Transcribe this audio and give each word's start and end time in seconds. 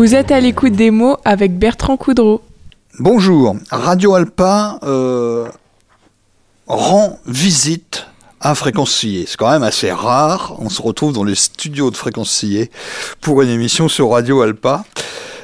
Vous 0.00 0.14
êtes 0.14 0.32
à 0.32 0.40
l'écoute 0.40 0.72
des 0.72 0.90
mots 0.90 1.18
avec 1.26 1.58
Bertrand 1.58 1.98
Coudreau. 1.98 2.40
Bonjour, 2.98 3.54
Radio 3.70 4.14
Alpa 4.14 4.78
euh, 4.82 5.46
rend 6.66 7.18
visite 7.26 8.06
à 8.40 8.54
Fréquence 8.54 8.98
C'est 8.98 9.36
quand 9.36 9.50
même 9.50 9.62
assez 9.62 9.92
rare. 9.92 10.56
On 10.58 10.70
se 10.70 10.80
retrouve 10.80 11.12
dans 11.12 11.22
les 11.22 11.34
studios 11.34 11.90
de 11.90 11.98
Fréquence 11.98 12.46
pour 13.20 13.42
une 13.42 13.50
émission 13.50 13.88
sur 13.88 14.12
Radio 14.12 14.40
Alpa. 14.40 14.86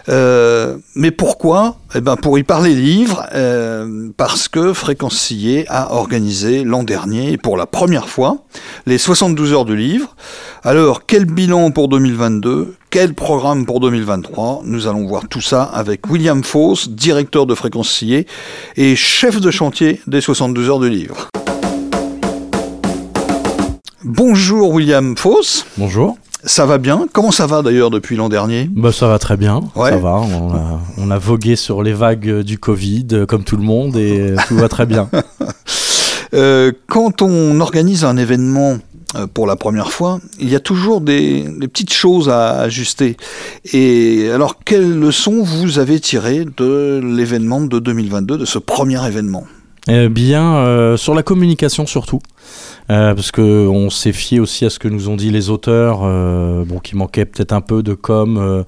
Euh, 0.08 0.76
mais 0.94 1.10
pourquoi 1.10 1.78
Eh 1.94 2.00
ben 2.00 2.16
pour 2.16 2.38
y 2.38 2.42
parler 2.42 2.74
livre, 2.74 3.26
euh, 3.34 4.08
parce 4.16 4.48
que 4.48 4.72
Fréquencier 4.72 5.64
a 5.68 5.94
organisé 5.94 6.64
l'an 6.64 6.84
dernier, 6.84 7.36
pour 7.36 7.56
la 7.56 7.66
première 7.66 8.08
fois, 8.08 8.38
les 8.86 8.98
72 8.98 9.52
heures 9.52 9.64
de 9.64 9.74
livre. 9.74 10.14
Alors, 10.62 11.06
quel 11.06 11.24
bilan 11.24 11.70
pour 11.70 11.88
2022 11.88 12.74
Quel 12.90 13.14
programme 13.14 13.66
pour 13.66 13.80
2023 13.80 14.62
Nous 14.64 14.86
allons 14.86 15.06
voir 15.06 15.28
tout 15.28 15.40
ça 15.40 15.62
avec 15.62 16.08
William 16.08 16.44
Foss, 16.44 16.88
directeur 16.90 17.46
de 17.46 17.54
Fréquencier 17.54 18.26
et 18.76 18.96
chef 18.96 19.40
de 19.40 19.50
chantier 19.50 20.00
des 20.06 20.20
72 20.20 20.70
heures 20.70 20.78
de 20.78 20.88
livre. 20.88 21.28
Bonjour 24.04 24.70
William 24.70 25.16
Foss. 25.16 25.66
Bonjour. 25.76 26.16
Ça 26.46 26.64
va 26.64 26.78
bien 26.78 27.08
Comment 27.12 27.32
ça 27.32 27.48
va 27.48 27.60
d'ailleurs 27.60 27.90
depuis 27.90 28.14
l'an 28.14 28.28
dernier 28.28 28.70
bah, 28.70 28.92
Ça 28.92 29.08
va 29.08 29.18
très 29.18 29.36
bien, 29.36 29.62
ça 29.74 29.96
va. 29.96 30.20
On 30.96 31.10
a, 31.10 31.18
vogué 31.18 31.56
sur 31.56 31.82
les 31.82 31.92
vagues 31.92 32.42
du 32.42 32.58
Covid 32.58 33.06
euh, 33.12 33.26
comme 33.26 33.42
tout 33.42 33.56
le 33.56 33.64
monde 33.64 33.96
et 33.96 34.20
euh, 34.20 34.36
tout 34.46 34.56
va 34.56 34.68
très 34.68 34.86
bien. 34.86 35.10
Euh, 36.34 36.72
quand 36.88 37.22
on 37.22 37.60
organise 37.60 38.04
un 38.04 38.16
événement 38.16 38.78
pour 39.32 39.46
la 39.46 39.54
première 39.54 39.92
fois, 39.92 40.18
il 40.40 40.50
y 40.50 40.56
a 40.56 40.60
toujours 40.60 41.00
des, 41.00 41.42
des, 41.42 41.68
petites 41.68 41.92
choses 41.92 42.28
à 42.28 42.58
ajuster. 42.62 43.16
Et 43.72 44.28
alors, 44.34 44.58
quelles 44.64 44.98
leçons 44.98 45.44
vous 45.44 45.78
avez 45.78 46.00
tirées 46.00 46.44
de 46.44 47.00
l'événement 47.02 47.60
de 47.60 47.78
2022, 47.78 48.38
de 48.38 48.44
ce 48.44 48.58
premier 48.58 49.06
événement? 49.06 49.44
Eh 49.86 50.08
bien, 50.08 50.96
sur 50.96 51.14
la 51.14 51.22
communication 51.22 51.86
surtout. 51.86 52.20
Euh, 52.90 53.14
parce 53.14 53.32
que 53.32 53.66
on 53.66 53.90
s'est 53.90 54.12
fié 54.12 54.38
aussi 54.40 54.64
à 54.64 54.70
ce 54.70 54.78
que 54.78 54.88
nous 54.88 55.08
ont 55.08 55.16
dit 55.16 55.30
les 55.30 55.50
auteurs, 55.50 56.00
euh, 56.04 56.64
bon, 56.64 56.78
qui 56.78 56.96
manquait 56.96 57.24
peut-être 57.24 57.52
un 57.52 57.60
peu 57.60 57.82
de 57.82 57.94
com. 57.94 58.38
Euh, 58.38 58.62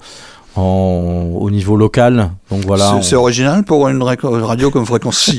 en, 0.55 1.35
au 1.39 1.51
niveau 1.51 1.77
local. 1.77 2.31
Donc 2.49 2.65
voilà. 2.65 2.99
C'est 3.03 3.15
original 3.15 3.63
pour 3.63 3.87
une 3.87 4.01
radio 4.01 4.71
comme 4.71 4.85
Fréquence 4.85 5.31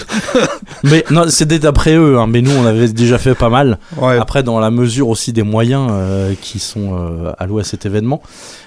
mais 0.84 1.04
non, 1.10 1.24
c'était 1.28 1.58
d'après 1.58 1.94
eux. 1.94 2.18
Hein, 2.18 2.26
mais 2.26 2.40
nous, 2.40 2.50
on 2.52 2.64
avait 2.64 2.88
déjà 2.88 3.18
fait 3.18 3.34
pas 3.34 3.50
mal. 3.50 3.78
Après, 4.00 4.42
dans 4.42 4.58
la 4.58 4.70
mesure 4.70 5.10
aussi 5.10 5.34
des 5.34 5.42
moyens 5.42 5.92
qui 6.40 6.60
sont 6.60 6.96
alloués 7.36 7.60
à 7.60 7.64
cet 7.64 7.84
événement. 7.84 8.22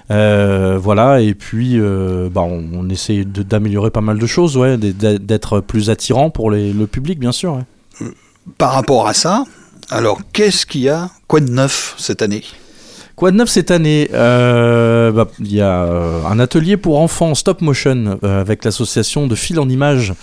voilà. 0.08 1.20
Et 1.20 1.34
puis, 1.34 1.80
bah, 1.80 2.42
on, 2.42 2.64
on 2.74 2.88
essaie 2.88 3.26
d'améliorer 3.26 3.90
pas 3.90 4.02
mal 4.02 4.20
de 4.20 4.28
choses, 4.28 4.56
ouais, 4.58 4.78
d'être 4.78 5.62
plus 5.62 5.90
attirant 5.90 6.30
pour 6.30 6.52
les, 6.52 6.72
le 6.72 6.86
public, 6.86 7.20
bien 7.20 7.32
sûr. 7.32 7.56
Ouais 7.56 8.08
par 8.58 8.74
rapport 8.74 9.08
à 9.08 9.14
ça, 9.14 9.44
alors 9.90 10.20
qu'est-ce 10.34 10.66
qu'il 10.66 10.82
y 10.82 10.90
a 10.90 11.10
Quoi 11.28 11.42
de 11.42 11.50
neuf 11.50 11.96
cette 11.98 12.22
année? 12.22 12.44
Quoi 13.16 13.32
de 13.32 13.38
neuf 13.38 13.50
cette 13.50 13.72
année 13.72 14.10
euh, 14.14 15.12
bah, 15.12 15.28
Il 15.40 15.54
y 15.54 15.62
a 15.62 15.84
euh, 15.84 16.24
un 16.26 16.40
atelier 16.40 16.78
pour 16.78 17.00
enfants 17.00 17.36
stop 17.36 17.62
motion 17.62 18.18
euh, 18.24 18.42
avec 18.42 18.64
l'association 18.66 19.28
de 19.28 19.36
fil 19.36 19.60
en 19.60 19.70
images 19.70 20.14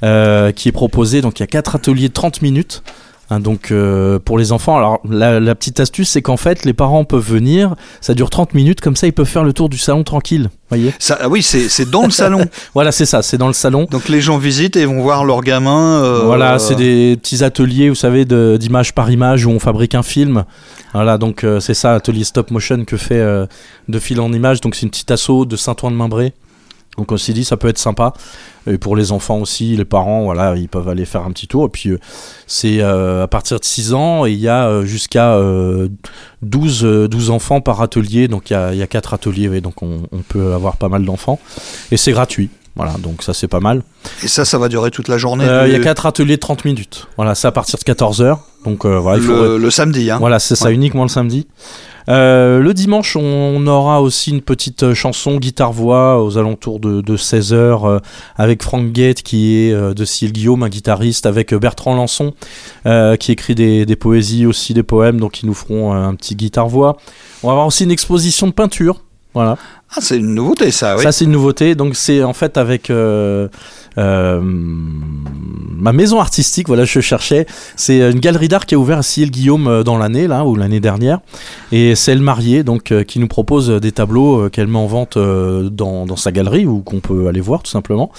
qui 0.00 0.68
est 0.68 0.72
proposé. 0.72 1.20
Donc 1.20 1.40
il 1.40 1.42
y 1.42 1.44
a 1.44 1.48
quatre 1.48 1.74
ateliers 1.74 2.08
de 2.08 2.12
30 2.12 2.40
minutes. 2.42 2.82
Hein, 3.30 3.40
donc 3.40 3.70
euh, 3.70 4.18
pour 4.18 4.38
les 4.38 4.52
enfants, 4.52 4.78
alors 4.78 5.00
la, 5.04 5.54
petite 5.54 5.80
astuce 5.80 6.08
c'est 6.08 6.22
qu'en 6.22 6.38
fait 6.38 6.64
les 6.64 6.72
parents 6.72 7.04
peuvent 7.04 7.26
venir, 7.26 7.74
ça 8.00 8.14
dure 8.14 8.30
30 8.30 8.54
minutes, 8.54 8.80
comme 8.80 8.96
ça 8.96 9.06
ils 9.06 9.12
peuvent 9.12 9.26
faire 9.26 9.44
le 9.44 9.52
tour 9.52 9.68
du 9.68 9.76
salon 9.76 10.02
tranquille. 10.02 10.48
Voyez 10.70 10.94
ça, 10.98 11.18
ah 11.20 11.28
oui, 11.28 11.42
c'est 11.42 11.90
dans 11.90 12.04
le 12.04 12.10
salon. 12.10 12.46
voilà, 12.74 12.90
c'est 12.90 13.04
ça, 13.04 13.20
c'est 13.20 13.36
dans 13.36 13.46
le 13.46 13.52
salon. 13.52 13.86
Donc 13.90 14.08
les 14.08 14.22
gens 14.22 14.38
visitent 14.38 14.76
et 14.76 14.86
vont 14.86 15.02
voir 15.02 15.26
leurs 15.26 15.42
gamins. 15.42 16.02
Euh, 16.02 16.22
voilà, 16.24 16.58
c'est 16.58 16.74
des 16.74 17.18
petits 17.20 17.44
ateliers, 17.44 17.90
vous 17.90 17.94
savez, 17.94 18.24
d'image 18.24 18.94
par 18.94 19.10
image 19.10 19.44
où 19.44 19.50
on 19.50 19.58
fabrique 19.58 19.94
un 19.94 20.02
film. 20.02 20.44
Voilà, 20.94 21.18
donc 21.18 21.44
euh, 21.44 21.60
c'est 21.60 21.74
ça, 21.74 21.94
atelier 21.94 22.24
stop 22.24 22.50
motion 22.50 22.84
que 22.86 22.96
fait 22.96 23.22
de 23.88 23.98
fil 23.98 24.20
en 24.20 24.32
image. 24.32 24.62
Donc 24.62 24.74
c'est 24.74 24.82
une 24.82 24.90
petite 24.90 25.10
asso 25.10 25.44
de 25.46 25.56
Saint-Ouen-de-Membré. 25.56 26.32
Donc 26.98 27.12
on 27.12 27.16
s'est 27.16 27.32
dit 27.32 27.44
ça 27.44 27.56
peut 27.56 27.68
être 27.68 27.78
sympa. 27.78 28.12
Et 28.66 28.76
pour 28.76 28.96
les 28.96 29.12
enfants 29.12 29.38
aussi, 29.38 29.76
les 29.76 29.84
parents, 29.86 30.24
voilà, 30.24 30.56
ils 30.56 30.68
peuvent 30.68 30.88
aller 30.88 31.06
faire 31.06 31.22
un 31.22 31.30
petit 31.30 31.46
tour. 31.46 31.66
Et 31.66 31.68
puis 31.68 31.90
euh, 31.90 31.98
c'est 32.46 32.80
euh, 32.80 33.22
à 33.22 33.28
partir 33.28 33.58
de 33.58 33.64
6 33.64 33.94
ans 33.94 34.26
et 34.26 34.32
il 34.32 34.38
y 34.38 34.48
a 34.48 34.66
euh, 34.66 34.84
jusqu'à 34.84 35.38
12, 36.42 37.08
12 37.08 37.30
enfants 37.30 37.60
par 37.60 37.80
atelier. 37.80 38.28
Donc 38.28 38.50
il 38.50 38.54
y 38.54 38.56
a, 38.56 38.74
y 38.74 38.82
a 38.82 38.86
4 38.86 39.14
ateliers, 39.14 39.60
donc 39.60 39.82
on, 39.82 40.02
peut 40.28 40.52
avoir 40.52 40.76
pas 40.76 40.88
mal 40.88 41.04
d'enfants. 41.04 41.38
Et 41.92 41.96
c'est 41.96 42.12
gratuit. 42.12 42.50
Voilà, 42.78 42.94
donc 42.98 43.22
ça 43.22 43.34
c'est 43.34 43.48
pas 43.48 43.60
mal. 43.60 43.82
Et 44.22 44.28
ça, 44.28 44.46
ça 44.46 44.56
va 44.56 44.68
durer 44.68 44.90
toute 44.90 45.08
la 45.08 45.18
journée 45.18 45.44
Il 45.66 45.72
y 45.72 45.76
a 45.76 45.80
4 45.80 46.06
ateliers 46.06 46.36
de 46.36 46.40
30 46.40 46.64
minutes. 46.64 47.08
Voilà, 47.16 47.34
c'est 47.34 47.48
à 47.48 47.52
partir 47.52 47.78
de 47.78 47.84
14h. 47.84 48.38
Donc 48.64 48.86
voilà, 48.86 49.18
le, 49.18 49.70
samedi. 49.70 50.10
Hein. 50.10 50.18
Voilà, 50.18 50.38
c'est 50.38 50.56
ça, 50.56 50.70
uniquement 50.70 51.02
le 51.02 51.08
samedi. 51.08 51.46
Euh, 52.08 52.60
le 52.60 52.72
dimanche, 52.72 53.16
on 53.16 53.66
aura 53.66 54.00
aussi 54.00 54.30
une 54.30 54.40
petite 54.40 54.82
euh, 54.82 54.94
chanson 54.94 55.36
guitare-voix 55.36 56.22
aux 56.22 56.38
alentours 56.38 56.80
de, 56.80 57.02
16h 57.16 57.52
euh, 57.52 58.00
avec 58.36 58.62
Frank 58.62 58.92
Gate 58.92 59.22
qui 59.22 59.56
est 59.56 59.74
de 59.74 60.04
Cyril 60.04 60.32
Guillaume, 60.32 60.62
un 60.62 60.68
guitariste, 60.68 61.26
avec 61.26 61.54
Bertrand 61.54 61.94
Lançon 61.94 62.34
qui 63.20 63.32
écrit 63.32 63.54
des, 63.54 63.84
des, 63.84 63.96
poésies 63.96 64.46
aussi, 64.46 64.72
des 64.72 64.82
poèmes, 64.82 65.20
donc 65.20 65.42
ils 65.42 65.46
nous 65.46 65.54
feront 65.54 65.92
un 65.92 66.14
petit 66.14 66.36
guitare-voix. 66.36 66.96
On 67.42 67.48
va 67.48 67.52
avoir 67.52 67.66
aussi 67.66 67.84
une 67.84 67.90
exposition 67.90 68.46
de 68.46 68.52
peinture. 68.52 69.02
Voilà. 69.34 69.58
Ah, 69.90 70.00
c'est 70.00 70.18
une 70.18 70.34
nouveauté 70.34 70.70
ça, 70.70 70.96
oui. 70.96 71.02
Ça, 71.02 71.12
c'est 71.12 71.24
une 71.24 71.32
nouveauté. 71.32 71.74
Donc, 71.74 71.96
c'est 71.96 72.22
en 72.22 72.34
fait 72.34 72.58
avec 72.58 72.90
euh, 73.98 74.40
ma 74.42 75.92
maison 75.92 76.20
artistique, 76.20 76.68
voilà, 76.68 76.84
je 76.84 77.00
cherchais. 77.00 77.46
C'est 77.76 78.10
une 78.10 78.20
galerie 78.20 78.48
d'art 78.48 78.66
qui 78.66 78.74
a 78.74 78.78
ouvert 78.78 78.98
à 78.98 79.02
Ciel 79.02 79.30
Guillaume 79.30 79.66
euh, 79.66 79.82
dans 79.82 79.98
l'année, 79.98 80.26
là, 80.26 80.44
ou 80.44 80.54
l'année 80.56 80.80
dernière. 80.80 81.20
Et 81.72 81.94
c'est 81.94 82.12
elle 82.12 82.20
mariée, 82.20 82.62
donc, 82.62 82.92
euh, 82.92 83.02
qui 83.02 83.18
nous 83.18 83.28
propose 83.28 83.68
des 83.68 83.92
tableaux 83.92 84.48
qu'elle 84.50 84.68
met 84.68 84.78
en 84.78 84.86
vente 84.86 85.18
dans, 85.18 86.06
dans, 86.06 86.16
sa 86.16 86.32
galerie, 86.32 86.66
ou 86.66 86.80
qu'on 86.80 87.00
peut 87.00 87.28
aller 87.28 87.40
voir, 87.40 87.62
tout 87.62 87.70
simplement. 87.70 88.10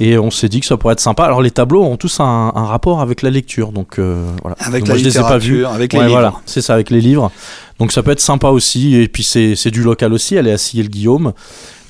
Et 0.00 0.18
on 0.18 0.30
s'est 0.30 0.48
dit 0.48 0.60
que 0.60 0.66
ça 0.66 0.76
pourrait 0.76 0.94
être 0.94 1.00
sympa. 1.00 1.24
Alors, 1.24 1.42
les 1.42 1.50
tableaux 1.50 1.84
ont 1.84 1.96
tous 1.96 2.20
un, 2.20 2.50
rapport 2.50 3.00
avec 3.00 3.22
la 3.22 3.30
lecture, 3.30 3.72
donc 3.72 3.98
voilà. 3.98 4.56
Avec 4.60 4.86
la 4.86 4.96
littérature, 4.96 5.00
je 5.00 5.04
les 5.04 5.18
ai 5.18 5.22
pas 5.22 5.38
vus. 5.38 5.66
avec 5.66 5.92
les 5.92 6.00
livres. 6.00 6.10
Voilà, 6.12 6.34
c'est 6.46 6.62
ça, 6.62 6.74
avec 6.74 6.90
les 6.90 7.00
livres. 7.00 7.30
Donc 7.80 7.92
ça 7.92 8.02
peut 8.02 8.10
être 8.10 8.20
sympa 8.20 8.48
aussi. 8.48 8.94
Et 8.94 9.08
puis 9.08 9.24
c'est 9.24 9.70
du 9.70 9.82
local 9.82 10.12
aussi. 10.12 10.36
Elle 10.36 10.46
est 10.46 10.52
à 10.52 10.58
Ciel 10.58 10.90
Guillaume. 11.10 11.34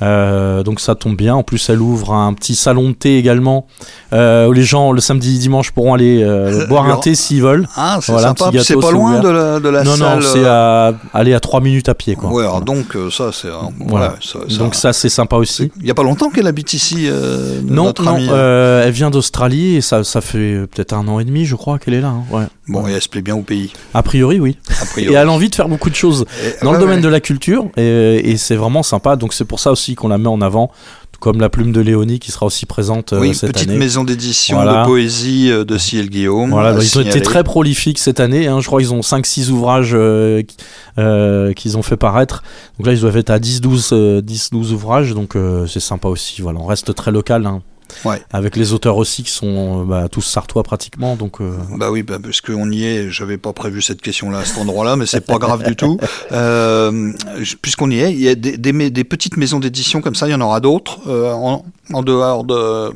Euh, 0.02 0.62
donc 0.62 0.80
ça 0.80 0.94
tombe 0.94 1.16
bien. 1.16 1.34
En 1.34 1.42
plus, 1.42 1.68
elle 1.68 1.80
ouvre 1.80 2.12
un 2.12 2.32
petit 2.34 2.54
salon 2.54 2.90
de 2.90 2.94
thé 2.94 3.18
également 3.18 3.66
euh, 4.12 4.48
où 4.48 4.52
les 4.52 4.62
gens 4.62 4.92
le 4.92 5.00
samedi 5.00 5.38
dimanche 5.38 5.72
pourront 5.72 5.94
aller 5.94 6.22
euh, 6.22 6.66
boire 6.68 6.86
un 6.86 6.96
thé 6.96 7.14
s'ils 7.14 7.42
veulent. 7.42 7.68
Ah, 7.76 7.98
c'est 8.00 8.16
sympa. 8.18 8.50
C'est 8.62 8.80
pas 8.80 8.90
loin 8.90 9.20
de 9.20 9.28
la, 9.28 9.60
de 9.60 9.68
la 9.68 9.84
non, 9.84 9.96
salle. 9.96 10.20
Non, 10.20 10.26
c'est 10.26 10.46
à 10.46 10.94
aller 11.12 11.34
à 11.34 11.40
3 11.40 11.60
minutes 11.60 11.88
à 11.88 11.94
pied. 11.94 12.14
Quoi. 12.14 12.30
Ouais, 12.30 12.44
donc 12.64 12.96
ça 13.10 13.30
c'est. 13.32 13.48
Voilà. 13.78 14.14
donc 14.58 14.74
ça 14.74 14.92
c'est 14.92 15.08
sympa 15.08 15.36
aussi. 15.36 15.70
Il 15.80 15.86
y 15.86 15.90
a 15.90 15.94
pas 15.94 16.02
longtemps 16.02 16.30
qu'elle 16.30 16.46
habite 16.46 16.72
ici. 16.72 17.08
non, 17.64 17.92
non. 18.02 18.16
elle 18.16 18.92
vient 18.92 19.10
d'Australie 19.10 19.76
et 19.76 19.80
ça, 19.80 20.04
ça 20.04 20.20
fait 20.20 20.66
peut-être 20.70 20.92
un 20.92 21.06
an 21.08 21.20
et 21.20 21.24
demi, 21.24 21.44
je 21.44 21.56
crois, 21.56 21.78
qu'elle 21.78 21.94
est 21.94 22.00
là. 22.00 22.08
Hein. 22.08 22.24
Ouais. 22.30 22.44
Bon, 22.68 22.86
et 22.86 22.92
elle 22.92 23.02
se 23.02 23.08
plaît 23.08 23.22
bien 23.22 23.34
au 23.34 23.42
pays. 23.42 23.72
A 23.94 24.02
priori, 24.02 24.38
oui. 24.38 24.56
A 24.80 24.86
priori. 24.86 25.12
et 25.12 25.16
elle 25.16 25.28
a 25.28 25.32
envie 25.32 25.50
de 25.50 25.54
faire 25.54 25.68
beaucoup 25.68 25.90
de 25.90 25.94
choses 25.94 26.24
dans 26.62 26.72
le 26.72 26.78
domaine 26.78 27.00
de 27.00 27.08
la 27.08 27.20
culture 27.20 27.66
et, 27.76 28.30
et 28.30 28.36
c'est 28.36 28.56
vraiment 28.56 28.82
sympa. 28.82 29.16
Donc 29.16 29.34
c'est 29.34 29.44
pour 29.44 29.60
ça 29.60 29.72
aussi 29.72 29.89
qu'on 29.94 30.08
la 30.08 30.18
met 30.18 30.28
en 30.28 30.40
avant 30.40 30.70
comme 31.20 31.40
la 31.40 31.50
plume 31.50 31.70
de 31.70 31.80
Léonie 31.80 32.18
qui 32.18 32.32
sera 32.32 32.46
aussi 32.46 32.66
présente 32.66 33.12
euh, 33.12 33.20
oui, 33.20 33.34
cette 33.34 33.52
petite 33.52 33.70
maison 33.70 34.04
d'édition 34.04 34.64
de 34.64 34.86
poésie 34.86 35.50
euh, 35.52 35.64
de 35.64 35.78
Ciel 35.78 36.08
Guillaume. 36.08 36.50
Voilà, 36.50 36.76
ils 36.82 36.98
ont 36.98 37.02
été 37.02 37.20
très 37.20 37.44
prolifiques 37.44 37.98
cette 37.98 38.18
année. 38.20 38.48
Hein. 38.48 38.60
je 38.60 38.66
crois 38.66 38.80
qu'ils 38.80 38.94
ont 38.94 39.00
5-6 39.00 39.50
ouvrages 39.50 39.92
euh, 39.94 40.42
qu'ils 41.52 41.76
ont 41.76 41.82
fait 41.82 41.98
paraître. 41.98 42.42
Donc 42.78 42.86
là, 42.86 42.94
ils 42.94 43.00
doivent 43.00 43.18
être 43.18 43.30
à 43.30 43.38
10-12 43.38 44.72
ouvrages. 44.72 45.14
Donc 45.14 45.36
c'est 45.68 45.80
sympa 45.80 46.08
aussi. 46.08 46.40
Voilà, 46.40 46.58
on 46.58 46.66
reste 46.66 46.94
très 46.94 47.12
local. 47.12 47.46
Hein. 47.46 47.62
Avec 48.32 48.56
les 48.56 48.72
auteurs 48.72 48.96
aussi 48.96 49.22
qui 49.22 49.30
sont 49.30 49.84
bah, 49.84 50.08
tous 50.08 50.22
sartois 50.22 50.62
pratiquement. 50.62 51.16
Donc, 51.16 51.40
euh, 51.40 51.56
Bah 51.76 51.90
oui, 51.90 52.02
bah, 52.02 52.18
parce 52.22 52.40
qu'on 52.40 52.70
y 52.70 52.84
est, 52.84 53.10
j'avais 53.10 53.38
pas 53.38 53.52
prévu 53.52 53.82
cette 53.82 54.00
question-là 54.02 54.38
à 54.38 54.44
cet 54.44 54.58
endroit-là, 54.58 54.96
mais 54.96 55.06
c'est 55.06 55.20
pas 55.20 55.38
grave 55.38 55.64
du 55.64 55.76
tout. 55.76 55.98
Euh, 56.32 57.12
puisqu'on 57.62 57.90
y 57.90 57.98
est, 57.98 58.12
il 58.12 58.20
y 58.20 58.28
a 58.28 58.34
des, 58.34 58.56
des, 58.56 59.04
petites 59.04 59.36
maisons 59.36 59.58
d'édition 59.58 60.00
comme 60.00 60.14
ça, 60.14 60.28
il 60.28 60.30
y 60.30 60.34
en 60.34 60.40
aura 60.40 60.60
d'autres 60.60 61.00
euh, 61.08 61.32
en, 61.32 61.64
en, 61.92 62.02
dehors 62.02 62.44
de. 62.44 62.92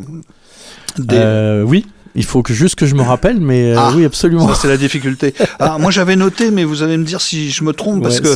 Des... 0.98 1.62
oui, 1.66 1.86
il 2.14 2.24
faut 2.24 2.42
que 2.42 2.54
juste 2.54 2.76
que 2.76 2.86
je 2.86 2.94
me 2.94 3.02
rappelle, 3.02 3.40
mais 3.40 3.72
euh, 3.72 3.76
ah, 3.78 3.92
oui, 3.94 4.04
absolument. 4.04 4.48
Ça, 4.48 4.54
c'est 4.54 4.68
la 4.68 4.76
difficulté. 4.76 5.34
Alors, 5.58 5.78
moi, 5.80 5.90
j'avais 5.90 6.16
noté, 6.16 6.50
mais 6.50 6.64
vous 6.64 6.82
allez 6.82 6.96
me 6.96 7.04
dire 7.04 7.20
si 7.20 7.50
je 7.50 7.64
me 7.64 7.72
trompe, 7.72 8.02
parce 8.02 8.20
que 8.20 8.28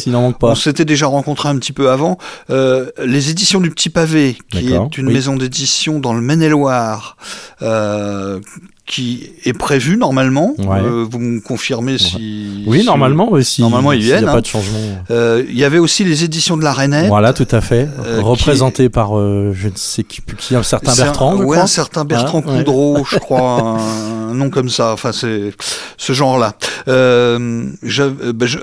on 0.43 0.55
s'était 0.55 0.85
déjà 0.85 1.07
rencontré 1.07 1.49
un 1.49 1.57
petit 1.57 1.73
peu 1.73 1.91
avant. 1.91 2.19
Euh, 2.51 2.91
les 3.05 3.31
éditions 3.31 3.61
du 3.61 3.71
Petit 3.71 3.91
Pavé, 3.91 4.37
qui 4.51 4.73
est 4.73 4.99
une 4.99 5.11
maison 5.11 5.37
d'édition 5.37 6.01
dans 6.01 6.15
le 6.15 6.21
Maine-et-Loire, 6.21 7.17
euh, 7.63 8.41
qui 8.89 9.31
est 9.45 9.53
prévu 9.53 9.97
normalement. 9.99 10.55
Ouais. 10.59 10.81
Euh, 10.83 11.07
vous 11.09 11.19
me 11.19 11.41
confirmez 11.41 11.99
si. 11.99 12.65
Oui, 12.67 12.81
si- 12.81 12.87
normalement, 12.87 13.29
oui, 13.31 13.45
si, 13.45 13.61
Normalement, 13.61 13.93
ils 13.93 14.01
s'il 14.01 14.09
y 14.09 14.13
a 14.15 14.17
viennent, 14.17 14.31
pas 14.31 14.39
hein. 14.39 14.41
de 14.41 14.47
changement. 14.47 14.79
Euh, 15.11 15.45
Il 15.49 15.57
y 15.59 15.63
avait 15.65 15.79
aussi 15.79 16.05
les 16.05 16.25
éditions 16.25 16.57
de 16.57 16.65
la 16.65 16.73
Rainette. 16.73 17.07
Voilà, 17.09 17.33
tout 17.35 17.47
à 17.51 17.61
fait. 17.61 17.87
Euh, 18.07 18.21
Représenté 18.23 18.89
par, 18.89 19.17
euh, 19.19 19.53
je 19.55 19.69
ne 19.69 19.75
sais 19.77 20.03
qui, 20.05 20.23
qui 20.39 20.57
un 20.57 20.63
certain 20.63 20.93
un- 20.93 20.97
Bertrand, 20.97 21.33
je 21.37 21.43
ouais, 21.43 21.45
crois. 21.45 21.59
un 21.59 21.67
certain 21.67 22.05
Bertrand. 22.07 22.41
Coudreau, 22.43 23.05
je 23.11 23.19
crois, 23.19 23.61
un, 23.61 24.31
un 24.31 24.35
nom 24.35 24.49
comme 24.51 24.71
ça. 24.71 24.93
Enfin, 24.95 25.13
c'est 25.13 25.53
ce 25.99 26.13
genre-là. 26.15 26.55
Ben, 26.87 27.75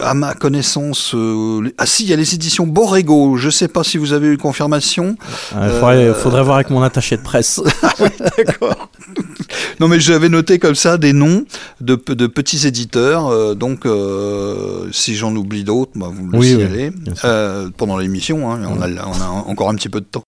à 0.01 0.13
ma 0.15 0.33
connaissance, 0.33 1.15
ah 1.77 1.85
si, 1.85 2.03
il 2.03 2.09
y 2.09 2.13
a 2.13 2.15
les 2.15 2.33
éditions 2.33 2.65
Borrego. 2.65 3.37
Je 3.37 3.49
sais 3.51 3.67
pas 3.67 3.83
si 3.83 3.97
vous 3.99 4.11
avez 4.13 4.27
eu 4.27 4.37
confirmation. 4.37 5.17
Il 5.53 5.69
faudrait, 5.69 6.13
faudrait 6.13 6.43
voir 6.43 6.55
avec 6.55 6.69
mon 6.71 6.81
attaché 6.81 7.15
de 7.17 7.21
presse. 7.21 7.61
D'accord. 8.37 8.89
Non, 9.79 9.87
mais 9.87 9.99
j'avais 9.99 10.29
noté 10.29 10.59
comme 10.59 10.75
ça 10.75 10.97
des 10.97 11.13
noms 11.13 11.45
de, 11.81 11.95
de 12.07 12.27
petits 12.27 12.67
éditeurs. 12.67 13.27
euh, 13.27 13.55
donc, 13.55 13.85
euh, 13.85 14.87
si 14.91 15.15
j'en 15.15 15.35
oublie 15.35 15.63
d'autres, 15.63 15.91
bah, 15.95 16.09
vous 16.11 16.23
me 16.25 16.31
le 16.33 16.37
Oui, 16.39 16.47
signalez 16.49 16.91
euh, 17.23 17.69
pendant 17.77 17.97
l'émission. 17.97 18.51
hein, 18.51 18.61
on, 18.67 18.81
a, 18.81 18.87
on 19.07 19.21
a 19.21 19.27
encore 19.47 19.69
un 19.69 19.75
petit 19.75 19.89
peu 19.89 20.01
de 20.01 20.05
temps. 20.05 20.23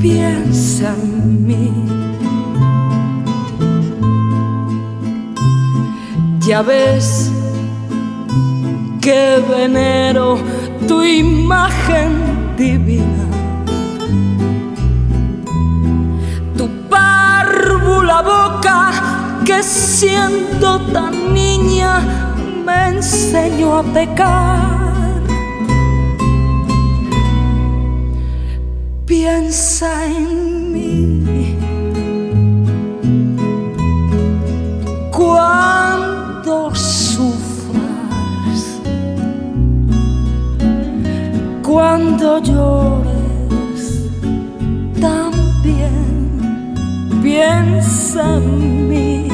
Piensa 0.00 0.94
en 1.02 1.46
mí. 1.46 1.70
Ya 6.40 6.62
ves 6.62 7.30
que 9.02 9.42
venero 9.50 10.38
tu 10.88 11.02
imagen 11.02 12.56
divina. 12.56 13.26
Tu 16.56 16.68
párvula 16.88 18.22
boca 18.22 18.92
que 19.44 19.62
siendo 19.62 20.80
tan 20.92 21.34
niña 21.34 22.00
me 22.64 22.88
enseñó 22.88 23.78
a 23.78 23.82
pecar. 23.82 24.65
Piensa 29.28 30.06
en 30.06 30.72
mí. 30.72 31.56
Cuando 35.10 36.72
sufras, 36.72 37.80
cuando 41.64 42.38
llores, 42.38 44.04
también 45.00 46.74
piensa 47.20 48.36
en 48.36 48.88
mí. 48.88 49.28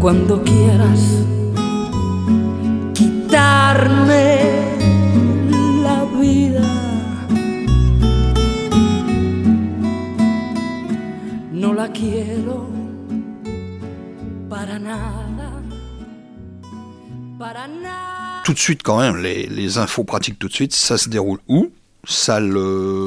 Cuando 0.00 0.42
quieras 0.42 1.02
quitarme 2.94 4.65
la 11.86 11.92
quiero 11.92 12.66
para 14.48 14.78
nada, 14.78 15.62
para 17.38 17.68
nada. 17.68 18.42
Tout 18.44 18.54
de 18.54 18.58
suite, 18.58 18.82
quand 18.82 18.98
même, 18.98 19.16
les, 19.16 19.46
les 19.46 19.78
infos 19.78 20.04
pratiques 20.04 20.38
tout 20.38 20.48
de 20.48 20.52
suite, 20.52 20.74
ça 20.74 20.98
se 20.98 21.08
déroule 21.08 21.38
où? 21.48 21.70
Salle. 22.04 22.56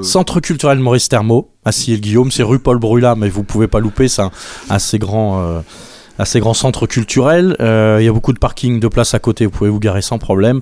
Centre 0.03 0.39
culturel 0.41 0.79
Maurice 0.79 1.07
Thermo, 1.09 1.49
à 1.65 1.71
Ciel-Guillaume, 1.71 2.31
c'est 2.31 2.43
rue 2.43 2.59
Paul 2.59 2.77
Brula, 2.79 3.15
mais 3.15 3.29
vous 3.29 3.43
pouvez 3.43 3.67
pas 3.67 3.79
louper, 3.79 4.07
c'est 4.09 4.21
un 4.21 4.31
assez 4.69 4.99
grand, 4.99 5.41
euh, 5.41 5.61
assez 6.17 6.39
grand 6.39 6.53
centre 6.53 6.85
culturel. 6.85 7.55
Euh, 7.61 7.97
Il 8.01 8.05
y 8.05 8.09
a 8.09 8.13
beaucoup 8.13 8.33
de 8.33 8.39
parking 8.39 8.79
de 8.79 8.87
place 8.87 9.13
à 9.13 9.19
côté, 9.19 9.45
vous 9.45 9.51
pouvez 9.51 9.69
vous 9.69 9.79
garer 9.79 10.01
sans 10.01 10.19
problème. 10.19 10.61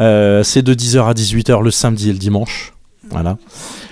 Euh, 0.00 0.42
c'est 0.42 0.62
de 0.62 0.74
10h 0.74 1.08
à 1.08 1.14
18h 1.14 1.62
le 1.62 1.70
samedi 1.70 2.10
et 2.10 2.12
le 2.12 2.18
dimanche. 2.18 2.72
Voilà. 3.10 3.38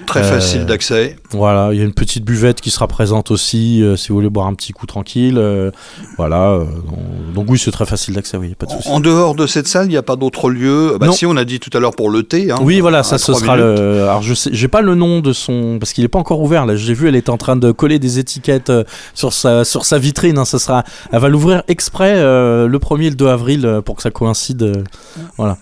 Très 0.06 0.20
Euh, 0.20 0.30
facile 0.30 0.66
d'accès. 0.66 1.16
Voilà, 1.30 1.70
il 1.72 1.78
y 1.78 1.80
a 1.80 1.84
une 1.84 1.92
petite 1.94 2.24
buvette 2.24 2.60
qui 2.60 2.70
sera 2.70 2.86
présente 2.88 3.30
aussi 3.30 3.82
euh, 3.82 3.96
si 3.96 4.08
vous 4.10 4.14
voulez 4.16 4.28
boire 4.30 4.46
un 4.46 4.54
petit 4.54 4.72
coup 4.72 4.86
tranquille. 4.86 5.38
euh, 5.38 5.70
voilà, 6.16 6.60
donc, 7.34 7.46
oui, 7.48 7.58
c'est 7.58 7.70
très 7.70 7.86
facile 7.86 8.14
d'accès, 8.14 8.36
oui, 8.36 8.54
pas 8.54 8.66
de 8.66 8.70
souci. 8.72 8.88
En 8.88 9.00
dehors 9.00 9.34
de 9.34 9.46
cette 9.46 9.66
salle, 9.66 9.86
il 9.86 9.90
n'y 9.90 9.96
a 9.96 10.02
pas 10.02 10.16
d'autre 10.16 10.50
lieu. 10.50 10.96
Bah 11.00 11.10
si, 11.12 11.26
on 11.26 11.36
a 11.36 11.44
dit 11.44 11.58
tout 11.60 11.70
à 11.76 11.80
l'heure 11.80 11.94
pour 11.96 12.10
le 12.10 12.22
thé. 12.22 12.50
hein, 12.50 12.58
Oui, 12.62 12.80
voilà, 12.80 13.02
ça 13.02 13.18
ce 13.18 13.32
sera 13.34 13.56
minutes. 13.56 13.70
le. 13.70 14.02
Alors 14.04 14.22
je 14.22 14.34
sais, 14.34 14.50
j'ai 14.52 14.68
pas 14.68 14.80
le 14.82 14.94
nom 14.94 15.20
de 15.20 15.32
son 15.32 15.78
parce 15.80 15.92
qu'il 15.92 16.04
est 16.04 16.08
pas 16.08 16.18
encore 16.18 16.40
ouvert. 16.40 16.66
Là, 16.66 16.76
j'ai 16.76 16.94
vu, 16.94 17.08
elle 17.08 17.16
est 17.16 17.28
en 17.28 17.36
train 17.36 17.56
de 17.56 17.72
coller 17.72 17.98
des 17.98 18.18
étiquettes 18.18 18.72
sur 19.14 19.32
sa 19.32 19.64
sur 19.64 19.84
sa 19.84 19.98
vitrine. 19.98 20.38
hein, 20.38 20.44
ça 20.44 20.58
sera, 20.58 20.84
elle 21.12 21.20
va 21.20 21.28
l'ouvrir 21.28 21.62
exprès 21.68 22.14
euh, 22.16 22.68
le 22.68 22.78
1er 22.78 23.04
et 23.06 23.10
le 23.10 23.16
2 23.16 23.26
avril 23.28 23.80
pour 23.84 23.96
que 23.96 24.02
ça 24.02 24.10
coïncide. 24.10 24.62
euh, 24.62 24.82
voilà. 25.36 25.58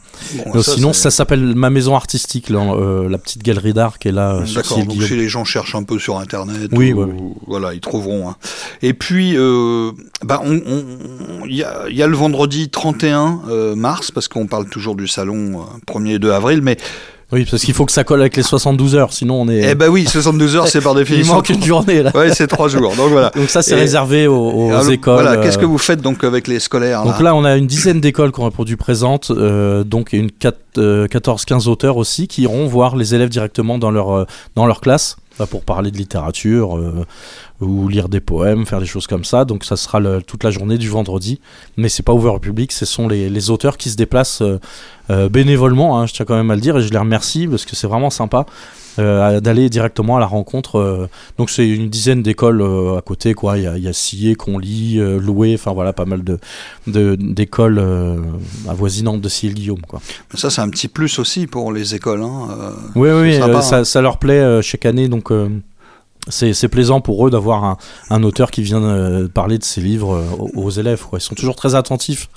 Bon, 0.53 0.63
ça, 0.63 0.73
sinon, 0.75 0.93
ça 0.93 1.11
s'appelle 1.11 1.55
ma 1.57 1.71
maison 1.71 1.97
artistique, 1.97 2.51
là, 2.51 2.61
euh, 2.61 3.09
la 3.09 3.19
petite 3.19 3.43
galerie 3.43 3.73
d'art 3.73 3.99
qui 3.99 4.09
est 4.09 4.13
là. 4.13 4.32
Euh, 4.35 4.45
D'accord, 4.55 4.77
Ciel 4.77 4.87
donc 4.87 5.03
si 5.03 5.15
les 5.17 5.29
gens 5.29 5.45
cherchent 5.45 5.75
un 5.75 5.83
peu 5.83 5.99
sur 5.99 6.19
Internet, 6.19 6.71
Oui, 6.73 6.93
ou- 6.93 7.03
oui, 7.05 7.11
oui. 7.19 7.33
voilà, 7.47 7.75
ils 7.75 7.81
trouveront. 7.81 8.29
hein. 8.29 8.37
Et 8.83 8.95
puis, 8.95 9.35
euh, 9.37 9.93
bah, 10.25 10.41
on- 10.45 10.55
on- 10.67 10.85
on- 11.43 11.47
il 11.47 11.57
y, 11.57 11.63
a, 11.65 11.85
il 11.89 11.97
y 11.97 12.03
a 12.03 12.07
le 12.07 12.17
vendredi 12.17 12.69
31 12.71 13.41
euh, 13.49 13.75
mars, 13.75 14.11
parce 14.11 14.29
qu'on 14.29 14.47
parle 14.47 14.67
toujours 14.69 14.95
du 14.97 15.07
salon 15.09 15.61
euh, 15.63 15.65
1er 15.87 16.15
et 16.15 16.19
2 16.19 16.31
avril, 16.33 16.61
mais 16.63 16.77
Oui, 17.33 17.47
parce 17.51 17.63
qu'il 17.63 17.73
faut 17.75 17.87
que 17.87 17.93
ça 17.93 18.05
colle 18.05 18.21
avec 18.21 18.37
les 18.37 18.43
72 18.43 18.95
heures, 18.95 19.13
sinon 19.13 19.41
on 19.41 19.49
est. 19.49 19.71
eh 19.71 19.75
ben 19.75 19.89
oui, 19.89 20.05
72 20.07 20.57
heures, 20.57 20.69
c'est 20.69 20.81
par 20.81 20.93
il 20.97 20.99
définition. 20.99 21.35
manque 21.35 21.49
une 21.49 21.65
journée 21.65 22.03
là. 22.03 22.11
Ouais, 22.15 22.35
c'est 22.35 22.47
trois 22.47 22.69
jours. 22.69 22.95
Donc 22.95 23.11
voilà. 23.11 23.31
Donc 23.35 23.49
ça, 23.49 23.63
c'est 23.63 23.73
Et- 23.75 23.81
réservé 23.81 24.27
aux, 24.27 24.35
aux 24.51 24.71
Alors, 24.71 24.91
écoles. 24.91 25.15
Voilà, 25.23 25.39
qu'est-ce 25.39 25.57
euh, 25.59 25.63
que 25.63 25.67
vous 25.67 25.79
faites 25.79 26.01
donc 26.03 26.25
avec 26.25 26.47
les 26.47 26.61
scolaires 26.61 27.05
Donc 27.05 27.19
là 27.19 27.23
là, 27.31 27.35
on 27.35 27.45
a 27.45 27.57
une 27.57 27.67
dizaine 27.67 28.01
d'écoles 28.01 28.33
qui 28.33 28.41
ont 28.41 28.45
répondu 28.45 28.77
présentes, 28.77 29.31
euh, 29.31 29.83
donc 29.85 30.13
une 30.13 30.29
14-15 30.77 31.69
auteurs 31.69 31.97
aussi 31.97 32.29
qui 32.29 32.43
iront 32.43 32.67
voir 32.67 32.97
les 32.97 33.15
élèves 33.15 33.29
directement 33.29 33.79
dans 33.79 33.91
leur, 33.91 34.11
euh, 34.15 34.27
dans 34.55 34.67
leur 34.67 34.81
classe 34.81 35.17
pour 35.51 35.63
parler 35.63 35.91
de 35.91 35.97
littérature 35.97 36.77
euh, 36.77 37.07
ou 37.61 37.89
lire 37.89 38.09
des 38.09 38.21
poèmes, 38.21 38.67
faire 38.67 38.81
des 38.81 38.87
choses 38.87 39.07
comme 39.07 39.25
ça. 39.25 39.45
Donc 39.45 39.65
ça 39.65 39.77
sera 39.77 40.01
toute 40.23 40.45
la 40.45 40.51
journée 40.51 40.79
du 40.79 40.89
vendredi, 40.89 41.41
mais 41.77 41.89
c'est 41.89 42.03
pas 42.03 42.13
ouvert 42.13 42.35
au 42.35 42.39
public. 42.39 42.73
Ce 42.73 42.85
sont 42.85 43.09
les, 43.09 43.29
les 43.29 43.51
auteurs 43.51 43.77
qui 43.77 43.91
se 43.91 43.97
déplacent 43.97 44.43
euh, 44.43 44.59
euh, 45.11 45.29
bénévolement, 45.29 45.99
hein, 45.99 46.07
je 46.07 46.15
tiens 46.15 46.25
quand 46.25 46.37
même 46.37 46.51
à 46.51 46.55
le 46.55 46.61
dire, 46.61 46.77
et 46.77 46.83
je 46.83 46.91
les 46.91 46.99
remercie 46.99 47.47
parce 47.47 47.65
que 47.65 47.77
c'est 47.77 47.87
vraiment 47.87 48.11
sympa. 48.11 48.47
Euh, 48.99 49.41
d'aller 49.41 49.71
directement 49.71 50.17
à 50.17 50.21
la 50.21 50.27
rencontre. 50.27 50.79
euh, 50.79 51.09
donc 51.39 51.51
c'est 51.51 51.69
une 51.69 51.89
dizaine 51.89 52.23
d'écoles 52.23 52.61
euh, 52.61 52.99
à 52.99 53.01
côté, 53.01 53.35
quoi. 53.35 53.59
Il 53.59 53.65
y 53.65 53.67
a, 53.67 53.77
il 53.77 53.83
y 53.85 53.89
a 53.89 53.93
Sillé, 53.93 54.35
Conly, 54.35 54.99
Loué, 55.19 55.55
enfin 55.55 55.73
voilà, 55.73 55.93
pas 55.93 56.05
mal 56.05 56.23
de 56.25 56.39
d'écoles 56.87 57.83
avoisinantes 58.69 59.21
de 59.21 59.29
Ciel-Guillaume, 59.29 59.83
quoi. 59.87 60.01
Ça, 60.35 60.51
c'est 60.51 60.61
un 60.61 60.69
petit 60.69 60.89
plus 60.89 61.19
aussi 61.19 61.47
pour 61.47 61.73
les 61.73 61.95
écoles. 61.95 62.23
Hein. 62.23 62.49
Oui, 62.95 63.11
oui, 63.11 63.39
sympa, 63.39 63.59
hein. 63.59 63.85
ça, 63.85 64.01
leur 64.01 64.19
plaît 64.19 64.61
chaque 64.63 64.87
année, 64.87 65.09
donc 65.09 65.31
c'est 66.29 66.69
plaisant 66.69 67.01
pour 67.01 67.27
eux 67.27 67.31
d'avoir 67.31 67.65
un, 67.65 67.77
un 68.11 68.23
auteur 68.23 68.51
qui 68.51 68.63
vient 68.63 69.27
parler 69.33 69.59
de 69.59 69.65
ses 69.65 69.81
livres 69.81 70.23
aux, 70.39 70.65
aux 70.65 70.71
élèves. 70.71 71.05
Quoi. 71.09 71.19
Ils 71.19 71.23
sont 71.23 71.35
toujours 71.35 71.57
très 71.57 71.75
attentifs. 71.75 72.29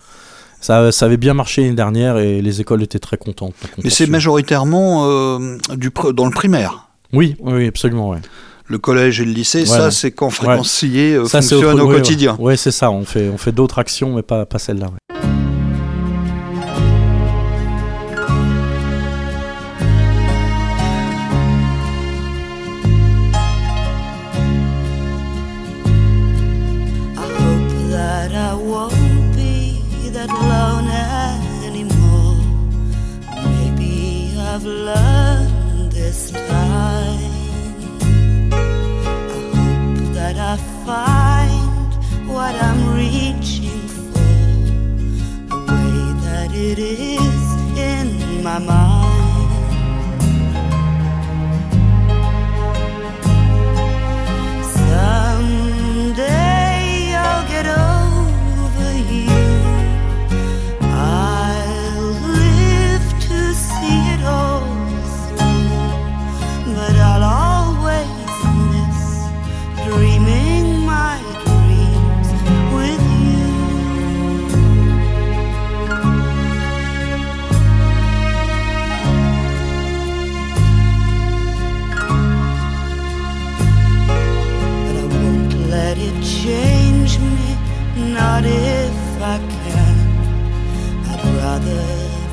Ça, 0.62 0.92
ça 0.92 1.06
avait 1.06 1.18
bien 1.18 1.34
marché 1.34 1.62
l'année 1.62 1.76
dernière 1.76 2.18
et 2.18 2.42
les 2.42 2.62
écoles 2.62 2.82
étaient 2.84 3.00
très 3.00 3.18
contentes. 3.18 3.54
Mais 3.84 3.90
c'est 3.90 4.08
majoritairement 4.08 5.06
euh, 5.08 5.58
du 5.76 5.92
dans 6.14 6.26
le 6.26 6.32
primaire. 6.32 6.88
Oui, 7.14 7.36
oui, 7.40 7.54
oui, 7.54 7.68
absolument. 7.68 8.10
Ouais. 8.10 8.20
Le 8.68 8.80
collège 8.80 9.22
et 9.22 9.26
le 9.26 9.32
lycée, 9.32 9.64
Voilà. 9.66 9.86
ça, 9.86 9.92
c'est 9.92 10.12
quand 10.12 10.32
fréquencier 10.32 11.14
euh, 11.14 11.26
Ça, 11.26 11.44
c'est 11.44 11.56
fonctionne 11.56 11.76
autre- 11.76 11.84
au 11.86 11.90
ouais, 11.90 11.96
quotidien. 11.98 12.36
Ouais, 12.40 12.46
Ouais, 12.46 12.58
c'est 12.58 12.72
ça. 12.72 12.90
On 12.90 13.06
fait, 13.06 13.30
on 13.30 13.38
fait 13.38 13.52
d'autres 13.52 13.78
actions, 13.78 14.16
mais 14.16 14.24
pas, 14.24 14.48
pas 14.48 14.58
celle-là. 14.58 14.88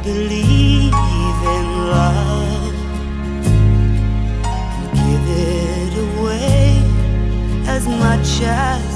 Believe 0.02 0.92
in 1.56 1.66
love. 1.94 2.74
And 4.78 4.90
give 4.98 5.24
it 5.28 5.92
away 6.06 6.82
as 7.66 7.86
much 7.86 8.42
as 8.42 8.91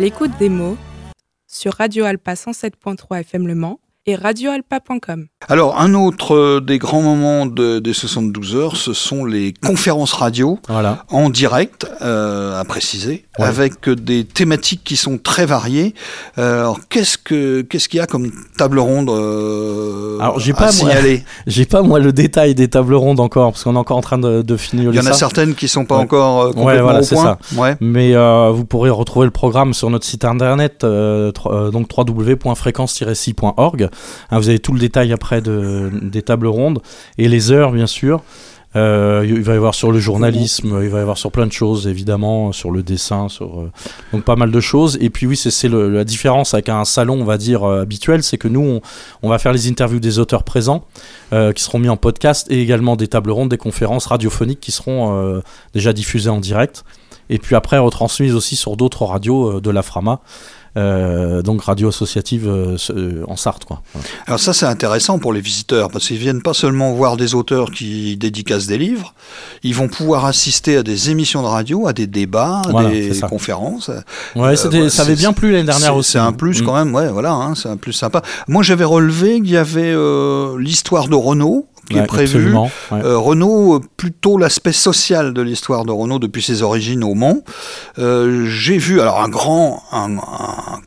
l'écoute 0.00 0.30
des 0.38 0.48
mots 0.48 0.78
sur 1.46 1.74
Radio 1.74 2.06
Alpa 2.06 2.32
107.3 2.32 3.20
FM 3.20 3.46
Le 3.46 3.54
Mans 3.54 3.80
et 4.10 4.16
radioalpa.com. 4.16 5.26
Alors, 5.48 5.78
un 5.80 5.94
autre 5.94 6.34
euh, 6.34 6.60
des 6.60 6.78
grands 6.78 7.02
moments 7.02 7.46
de- 7.46 7.78
des 7.78 7.92
72 7.92 8.54
heures, 8.56 8.76
ce 8.76 8.92
sont 8.92 9.24
les 9.24 9.54
conférences 9.64 10.12
radio 10.12 10.58
Voilà. 10.68 11.04
en 11.10 11.30
direct, 11.30 11.86
euh, 12.02 12.58
à 12.60 12.64
préciser, 12.64 13.24
Ouais. 13.38 13.46
avec 13.46 13.88
euh, 13.88 13.96
des 13.96 14.24
thématiques 14.24 14.82
qui 14.84 14.96
sont 14.96 15.18
très 15.18 15.46
variées. 15.46 15.94
Euh, 16.38 16.60
alors, 16.60 16.78
qu'est-ce 16.88 17.16
que 17.18 17.62
qu'est-ce 17.62 17.88
qu'il 17.88 17.98
y 17.98 18.00
a 18.02 18.06
comme 18.06 18.30
table 18.58 18.78
ronde 18.78 19.08
euh, 19.10 20.18
Alors, 20.20 20.38
j'ai 20.40 20.52
à 20.52 20.56
pas, 20.56 20.62
moi, 20.64 20.72
signaler? 20.72 21.24
J'ai 21.46 21.64
pas 21.64 21.82
moi 21.82 21.98
le 22.00 22.12
détail 22.12 22.54
des 22.54 22.68
tables 22.68 22.94
rondes 22.94 23.20
encore 23.20 23.52
parce 23.52 23.64
qu'on 23.64 23.74
est 23.74 23.78
encore 23.78 23.96
en 23.96 24.00
train 24.02 24.18
de, 24.18 24.42
de 24.42 24.56
finir 24.56 24.90
Il 24.92 24.96
y 24.96 25.00
en 25.00 25.06
a 25.06 25.12
ça. 25.12 25.14
certaines 25.14 25.54
qui 25.54 25.68
sont 25.68 25.84
pas 25.86 25.96
Ouais. 25.96 26.02
encore 26.02 26.46
complètement 26.48 26.64
Ouais, 26.64 26.80
voilà, 26.80 26.98
au 27.00 27.02
c'est 27.02 27.14
point. 27.14 27.38
Ouais. 27.56 27.76
Mais 27.80 28.14
euh, 28.14 28.50
vous 28.50 28.64
pourrez 28.64 28.90
retrouver 28.90 29.24
le 29.26 29.30
programme 29.30 29.72
sur 29.74 29.88
notre 29.90 30.04
site 30.04 30.24
internet, 30.24 30.84
euh, 30.84 31.32
tro- 31.32 31.52
euh, 31.52 31.70
donc 31.70 31.88
www.fréquence-si.org. 31.96 33.88
Hein, 34.30 34.38
vous 34.38 34.48
avez 34.48 34.58
tout 34.58 34.72
le 34.72 34.80
détail 34.80 35.12
après 35.12 35.40
de, 35.40 35.90
des 36.02 36.22
tables 36.22 36.46
rondes 36.46 36.80
et 37.18 37.28
les 37.28 37.52
heures, 37.52 37.72
bien 37.72 37.86
sûr. 37.86 38.22
Euh, 38.76 39.26
il 39.26 39.42
va 39.42 39.54
y 39.54 39.56
avoir 39.56 39.74
sur 39.74 39.90
le 39.90 39.98
journalisme, 39.98 40.78
il 40.82 40.88
va 40.90 40.98
y 40.98 41.00
avoir 41.00 41.18
sur 41.18 41.32
plein 41.32 41.46
de 41.46 41.52
choses, 41.52 41.88
évidemment, 41.88 42.52
sur 42.52 42.70
le 42.70 42.84
dessin, 42.84 43.28
sur 43.28 43.60
euh, 43.62 43.72
donc 44.12 44.22
pas 44.22 44.36
mal 44.36 44.52
de 44.52 44.60
choses. 44.60 44.96
Et 45.00 45.10
puis 45.10 45.26
oui, 45.26 45.36
c'est 45.36 45.68
la 45.68 46.04
différence 46.04 46.54
avec 46.54 46.68
un 46.68 46.84
salon, 46.84 47.20
on 47.20 47.24
va 47.24 47.36
dire 47.36 47.64
euh, 47.64 47.82
habituel, 47.82 48.22
c'est 48.22 48.38
que 48.38 48.46
nous, 48.46 48.80
on, 49.22 49.28
va 49.28 49.38
faire 49.38 49.52
les 49.52 49.68
interviews 49.68 49.98
des 49.98 50.18
auteurs 50.18 50.44
présents, 50.44 50.84
qui 51.30 51.62
seront 51.62 51.78
mis 51.78 51.88
en 51.88 51.96
podcast, 51.96 52.46
et 52.50 52.60
également 52.60 52.96
des 52.96 53.08
tables 53.08 53.30
rondes, 53.30 53.50
des 53.50 53.56
conférences 53.56 54.06
radiophoniques 54.06 54.60
qui 54.60 54.72
seront 54.72 55.42
déjà 55.74 55.92
diffusées 55.92 56.30
en 56.30 56.40
direct 56.40 56.84
et 57.30 57.38
puis 57.38 57.54
après 57.54 57.78
retransmises 57.78 58.34
aussi 58.34 58.56
sur 58.56 58.76
d'autres 58.76 59.06
radios 59.06 59.56
euh, 59.56 59.60
de 59.60 59.70
la 59.70 59.82
Frama, 59.82 60.20
euh, 60.76 61.42
donc 61.42 61.62
radio 61.62 61.88
associative 61.88 62.46
euh, 62.46 62.76
euh, 62.90 63.24
en 63.26 63.34
Sarthe. 63.34 63.64
Quoi. 63.64 63.82
Voilà. 63.92 64.08
Alors 64.28 64.38
ça 64.38 64.52
c'est 64.52 64.66
intéressant 64.66 65.18
pour 65.18 65.32
les 65.32 65.40
visiteurs 65.40 65.90
parce 65.90 66.06
qu'ils 66.06 66.18
viennent 66.18 66.42
pas 66.42 66.54
seulement 66.54 66.92
voir 66.92 67.16
des 67.16 67.34
auteurs 67.34 67.72
qui 67.72 68.16
dédicacent 68.16 68.68
des 68.68 68.78
livres, 68.78 69.14
ils 69.64 69.74
vont 69.74 69.88
pouvoir 69.88 70.26
assister 70.26 70.76
à 70.76 70.82
des 70.84 71.10
émissions 71.10 71.42
de 71.42 71.48
radio, 71.48 71.88
à 71.88 71.92
des 71.92 72.06
débats, 72.06 72.62
à 72.66 72.70
Voilà, 72.70 72.90
des 72.90 73.18
conférences. 73.28 73.88
Ouais, 73.88 73.96
voilà, 74.36 74.56
ça 74.56 75.02
avait 75.02 75.16
bien 75.16 75.32
plu 75.32 75.50
l'année 75.50 75.64
dernière 75.64 75.96
aussi. 75.96 76.12
C'est 76.12 76.18
un 76.18 76.32
plus 76.32 76.62
Mm. 76.62 76.64
quand 76.64 76.74
même, 76.74 76.94
ouais, 76.94 77.08
voilà, 77.08 77.32
hein, 77.32 77.54
c'est 77.56 77.68
un 77.68 77.76
plus 77.76 77.92
sympa. 77.92 78.22
Moi 78.46 78.62
j'avais 78.62 78.84
relevé 78.84 79.40
qu'il 79.40 79.50
y 79.50 79.56
avait 79.56 79.94
l'histoire 80.56 81.08
de 81.08 81.16
Renault 81.16 81.66
qui 81.90 81.96
Ouais, 81.96 82.04
est 82.04 82.34
ouais. 82.92 83.00
Euh, 83.04 83.18
Renault, 83.18 83.74
euh, 83.76 83.80
plutôt 83.96 84.38
l'aspect 84.38 84.72
social 84.72 85.34
de 85.34 85.42
l'histoire 85.42 85.84
de 85.84 85.90
Renault 85.92 86.18
depuis 86.18 86.42
ses 86.42 86.62
origines 86.62 87.04
au 87.04 87.14
Mans. 87.14 87.38
Euh, 87.98 88.46
J'ai 88.46 88.78
vu, 88.78 89.00
alors 89.00 89.20
un 89.20 89.28
grand, 89.28 89.82
un, 89.92 90.16
un- 90.16 90.80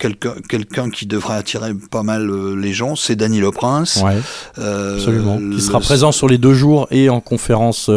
quelqu'un 0.47 0.89
qui 0.89 1.05
devrait 1.05 1.35
attirer 1.35 1.73
pas 1.91 2.03
mal 2.03 2.29
euh, 2.29 2.55
les 2.55 2.73
gens, 2.73 2.95
c'est 2.95 3.15
Dany 3.15 3.39
Le 3.39 3.51
Prince. 3.51 4.01
Ouais, 4.03 4.17
absolument. 4.57 5.37
Qui 5.53 5.61
sera 5.61 5.79
présent 5.79 6.11
sur 6.11 6.27
les 6.27 6.37
deux 6.37 6.53
jours 6.53 6.87
et 6.91 7.09
en 7.09 7.19
conférence 7.19 7.89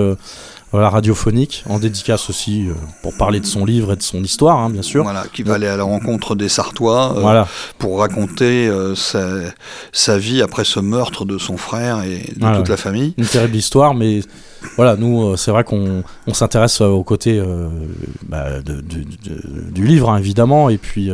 voilà, 0.72 0.90
radiophonique, 0.90 1.64
en 1.68 1.78
dédicace 1.78 2.28
aussi 2.28 2.66
euh, 2.68 2.72
pour 3.02 3.16
parler 3.16 3.38
de 3.40 3.46
son 3.46 3.64
livre 3.64 3.92
et 3.92 3.96
de 3.96 4.02
son 4.02 4.22
histoire, 4.22 4.58
hein, 4.58 4.68
bien 4.68 4.82
sûr. 4.82 5.04
Voilà, 5.04 5.24
qui 5.32 5.42
va 5.42 5.54
aller 5.54 5.68
à 5.68 5.76
la 5.76 5.84
rencontre 5.84 6.34
des 6.34 6.48
Sartois 6.48 7.14
euh, 7.16 7.20
Voilà, 7.20 7.46
pour 7.78 8.00
raconter 8.00 8.66
euh, 8.68 8.94
sa, 8.94 9.26
sa 9.92 10.18
vie 10.18 10.42
après 10.42 10.64
ce 10.64 10.80
meurtre 10.80 11.24
de 11.24 11.38
son 11.38 11.56
frère 11.56 12.02
et 12.02 12.18
de 12.34 12.40
Voilà. 12.40 12.58
toute 12.58 12.68
la 12.68 12.76
famille. 12.76 13.14
une 13.16 13.26
terrible 13.26 13.56
histoire, 13.56 13.94
mais 13.94 14.20
voilà, 14.76 14.96
nous, 14.96 15.36
c'est 15.36 15.52
vrai 15.52 15.62
qu'on 15.62 16.02
on 16.26 16.34
s'intéresse 16.34 16.80
au 16.80 17.04
côté 17.04 17.40
bah, 18.28 18.46
du 18.62 19.86
livre, 19.86 20.10
hein, 20.10 20.18
évidemment, 20.18 20.68
et 20.68 20.78
puis 20.78 21.10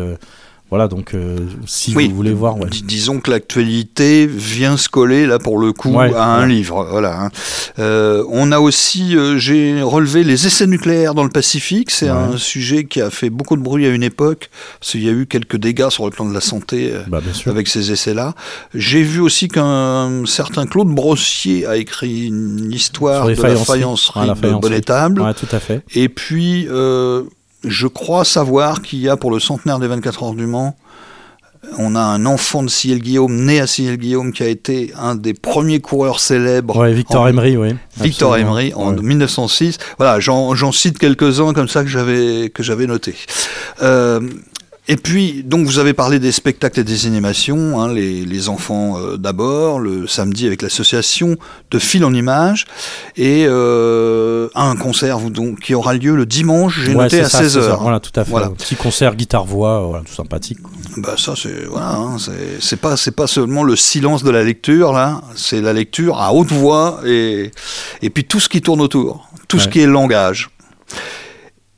voilà, 0.72 0.88
donc 0.88 1.12
euh, 1.12 1.36
si 1.66 1.94
Oui, 1.94 2.08
vous 2.08 2.16
voulez 2.16 2.32
voir, 2.32 2.56
ouais. 2.58 2.70
Disons 2.84 3.20
que 3.20 3.30
l'actualité 3.30 4.26
vient 4.26 4.78
se 4.78 4.88
coller 4.88 5.26
là 5.26 5.38
pour 5.38 5.58
le 5.58 5.74
coup 5.74 5.90
Ouais, 5.94 6.10
à 6.14 6.24
un 6.36 6.42
ouais. 6.44 6.48
livre. 6.54 6.86
Voilà. 6.90 7.24
hein. 7.24 7.30
Euh, 7.78 8.24
on 8.30 8.50
a 8.52 8.58
aussi, 8.58 9.14
euh, 9.14 9.36
j'ai 9.36 9.82
relevé 9.82 10.24
les 10.24 10.46
essais 10.46 10.66
nucléaires 10.66 11.12
dans 11.14 11.24
le 11.24 11.28
Pacifique. 11.28 11.90
C'est 11.90 12.08
un 12.08 12.38
sujet 12.38 12.84
qui 12.84 13.02
a 13.02 13.10
fait 13.10 13.28
beaucoup 13.28 13.56
de 13.56 13.60
bruit 13.62 13.84
à 13.84 13.90
une 13.90 14.02
époque 14.02 14.48
parce 14.80 14.92
qu'il 14.92 15.04
y 15.04 15.10
a 15.10 15.12
eu 15.12 15.26
quelques 15.26 15.58
dégâts 15.58 15.90
sur 15.90 16.06
le 16.06 16.10
plan 16.10 16.24
de 16.24 16.32
la 16.32 16.40
santé. 16.40 16.90
Bah, 17.06 17.20
avec 17.46 17.68
ces 17.68 17.92
essais-là. 17.92 18.34
J'ai 18.74 19.02
vu 19.02 19.20
aussi 19.20 19.48
qu'un 19.48 20.24
certain 20.24 20.64
Claude 20.64 20.88
Brossier 20.88 21.66
a 21.66 21.76
écrit 21.76 22.28
une 22.28 22.72
histoire 22.72 23.26
de 23.26 23.32
la 23.32 23.36
faïencerie 23.36 24.20
Ah, 24.22 24.26
la 24.26 24.32
de 24.34 24.38
faïencerie. 24.38 24.60
Bonnet-Table. 24.62 25.20
Ouais, 25.20 25.34
tout 25.34 25.48
à 25.52 25.58
fait. 25.60 25.82
Et 25.94 26.08
puis, 26.08 26.66
je 27.64 27.86
crois 27.86 28.24
savoir 28.24 28.82
qu'il 28.82 29.00
y 29.00 29.08
a 29.08 29.16
pour 29.16 29.30
le 29.30 29.38
centenaire 29.40 29.78
des 29.78 29.86
24 29.88 30.22
heures 30.24 30.34
du 30.34 30.46
Mans, 30.46 30.76
on 31.78 31.94
a 31.94 32.00
un 32.00 32.26
enfant 32.26 32.64
de 32.64 32.68
Ciel 32.68 32.98
Guillaume, 32.98 33.36
né 33.44 33.60
à 33.60 33.68
Ciel 33.68 33.96
Guillaume, 33.96 34.32
qui 34.32 34.42
a 34.42 34.48
été 34.48 34.92
un 34.98 35.14
des 35.14 35.32
premiers 35.32 35.78
coureurs 35.80 36.18
célèbres. 36.18 36.76
Ouais, 36.76 36.92
Victor 36.92 37.22
en- 37.22 37.28
Emery, 37.28 37.56
oui. 37.56 37.68
Victor 38.00 38.32
Absolument. 38.32 38.58
Emery 38.58 38.74
en 38.74 38.94
Ouais. 38.96 39.00
1906. 39.02 39.78
Voilà, 39.96 40.18
j'en 40.18 40.72
cite 40.72 40.98
quelques-uns 40.98 41.52
comme 41.52 41.68
ça 41.68 41.82
que 41.84 41.88
j'avais 41.88 42.50
que 42.50 42.64
j'avais 42.64 42.86
noté. 42.88 43.14
Euh, 43.80 44.20
et 44.88 44.96
puis, 44.96 45.44
donc, 45.44 45.64
vous 45.64 45.78
avez 45.78 45.92
parlé 45.92 46.18
des 46.18 46.32
spectacles 46.32 46.80
et 46.80 46.84
des 46.84 47.06
animations, 47.06 47.80
hein, 47.80 47.92
les, 47.92 48.24
les 48.24 48.48
enfants 48.48 48.98
euh, 48.98 49.16
d'abord, 49.16 49.78
le 49.78 50.08
samedi 50.08 50.46
avec 50.46 50.60
l'association 50.60 51.36
de 51.70 51.78
Fil 51.78 52.04
en 52.04 52.12
Images, 52.12 52.64
et 53.16 53.44
euh, 53.46 54.48
un 54.56 54.74
concert 54.74 55.20
donc, 55.20 55.60
qui 55.60 55.74
aura 55.74 55.94
lieu 55.94 56.16
le 56.16 56.26
dimanche, 56.26 56.80
j'ai 56.84 56.94
Ouais, 56.96 57.04
noté 57.04 57.20
à 57.20 57.28
ça, 57.28 57.42
16h. 57.44 57.78
Voilà, 57.80 58.00
tout 58.00 58.10
à 58.18 58.24
fait. 58.24 58.30
Voilà. 58.30 58.46
Un 58.46 58.50
Petit 58.50 58.74
concert 58.74 59.14
guitare-voix, 59.14 59.86
voilà, 59.86 60.02
tout 60.04 60.14
sympathique. 60.14 60.60
quoi. 60.60 60.72
Bah 60.96 61.14
ça 61.16 61.34
c'est 61.40 61.64
voilà, 61.64 61.92
hein, 61.94 62.16
c'est 62.60 62.76
pas 62.80 62.96
pas 63.16 63.26
seulement 63.26 63.62
le 63.62 63.76
silence 63.76 64.22
de 64.24 64.30
la 64.30 64.44
lecture 64.44 64.92
là, 64.92 65.22
c'est 65.36 65.62
la 65.62 65.72
lecture 65.72 66.18
à 66.20 66.34
haute 66.34 66.50
voix 66.52 67.00
et 67.06 67.50
et 68.02 68.10
puis 68.10 68.24
tout 68.24 68.40
ce 68.40 68.48
qui 68.50 68.60
tourne 68.60 68.80
autour, 68.82 69.28
tout 69.48 69.58
ce 69.58 69.68
qui 69.68 69.80
est 69.80 69.86
langage. 69.86 70.50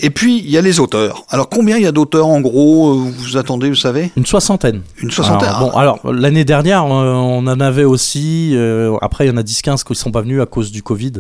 Et 0.01 0.11
puis 0.11 0.39
il 0.39 0.51
y 0.51 0.59
a 0.59 0.61
les 0.61 0.81
auteurs. 0.81 1.25
Alors 1.31 1.49
combien 1.49 1.77
il 1.77 1.83
y 1.85 1.87
a 1.87 1.93
d'auteurs 1.93 2.27
en 2.27 2.41
gros 2.41 2.91
euh, 2.91 3.05
Vous 3.17 3.37
attendez, 3.37 3.69
vous 3.69 3.75
savez? 3.77 4.11
Une 4.17 4.27
soixantaine. 4.27 4.83
Une 4.99 5.11
soixantaine. 5.11 5.49
Alors, 5.49 5.71
bon, 5.71 5.77
alors 5.79 6.13
l'année 6.13 6.45
dernière, 6.45 6.85
on 6.85 7.47
en 7.47 7.61
avait 7.61 7.85
aussi. 7.85 8.51
euh, 8.55 8.97
après, 9.03 9.27
il 9.27 9.29
y 9.29 9.33
en 9.33 9.37
a 9.37 9.43
10-15 9.43 9.85
qui 9.85 9.93
ne 9.93 9.97
sont 9.97 10.11
pas 10.11 10.23
venus 10.23 10.41
à 10.43 10.47
cause 10.47 10.73
du 10.73 10.83
Covid. 10.83 11.13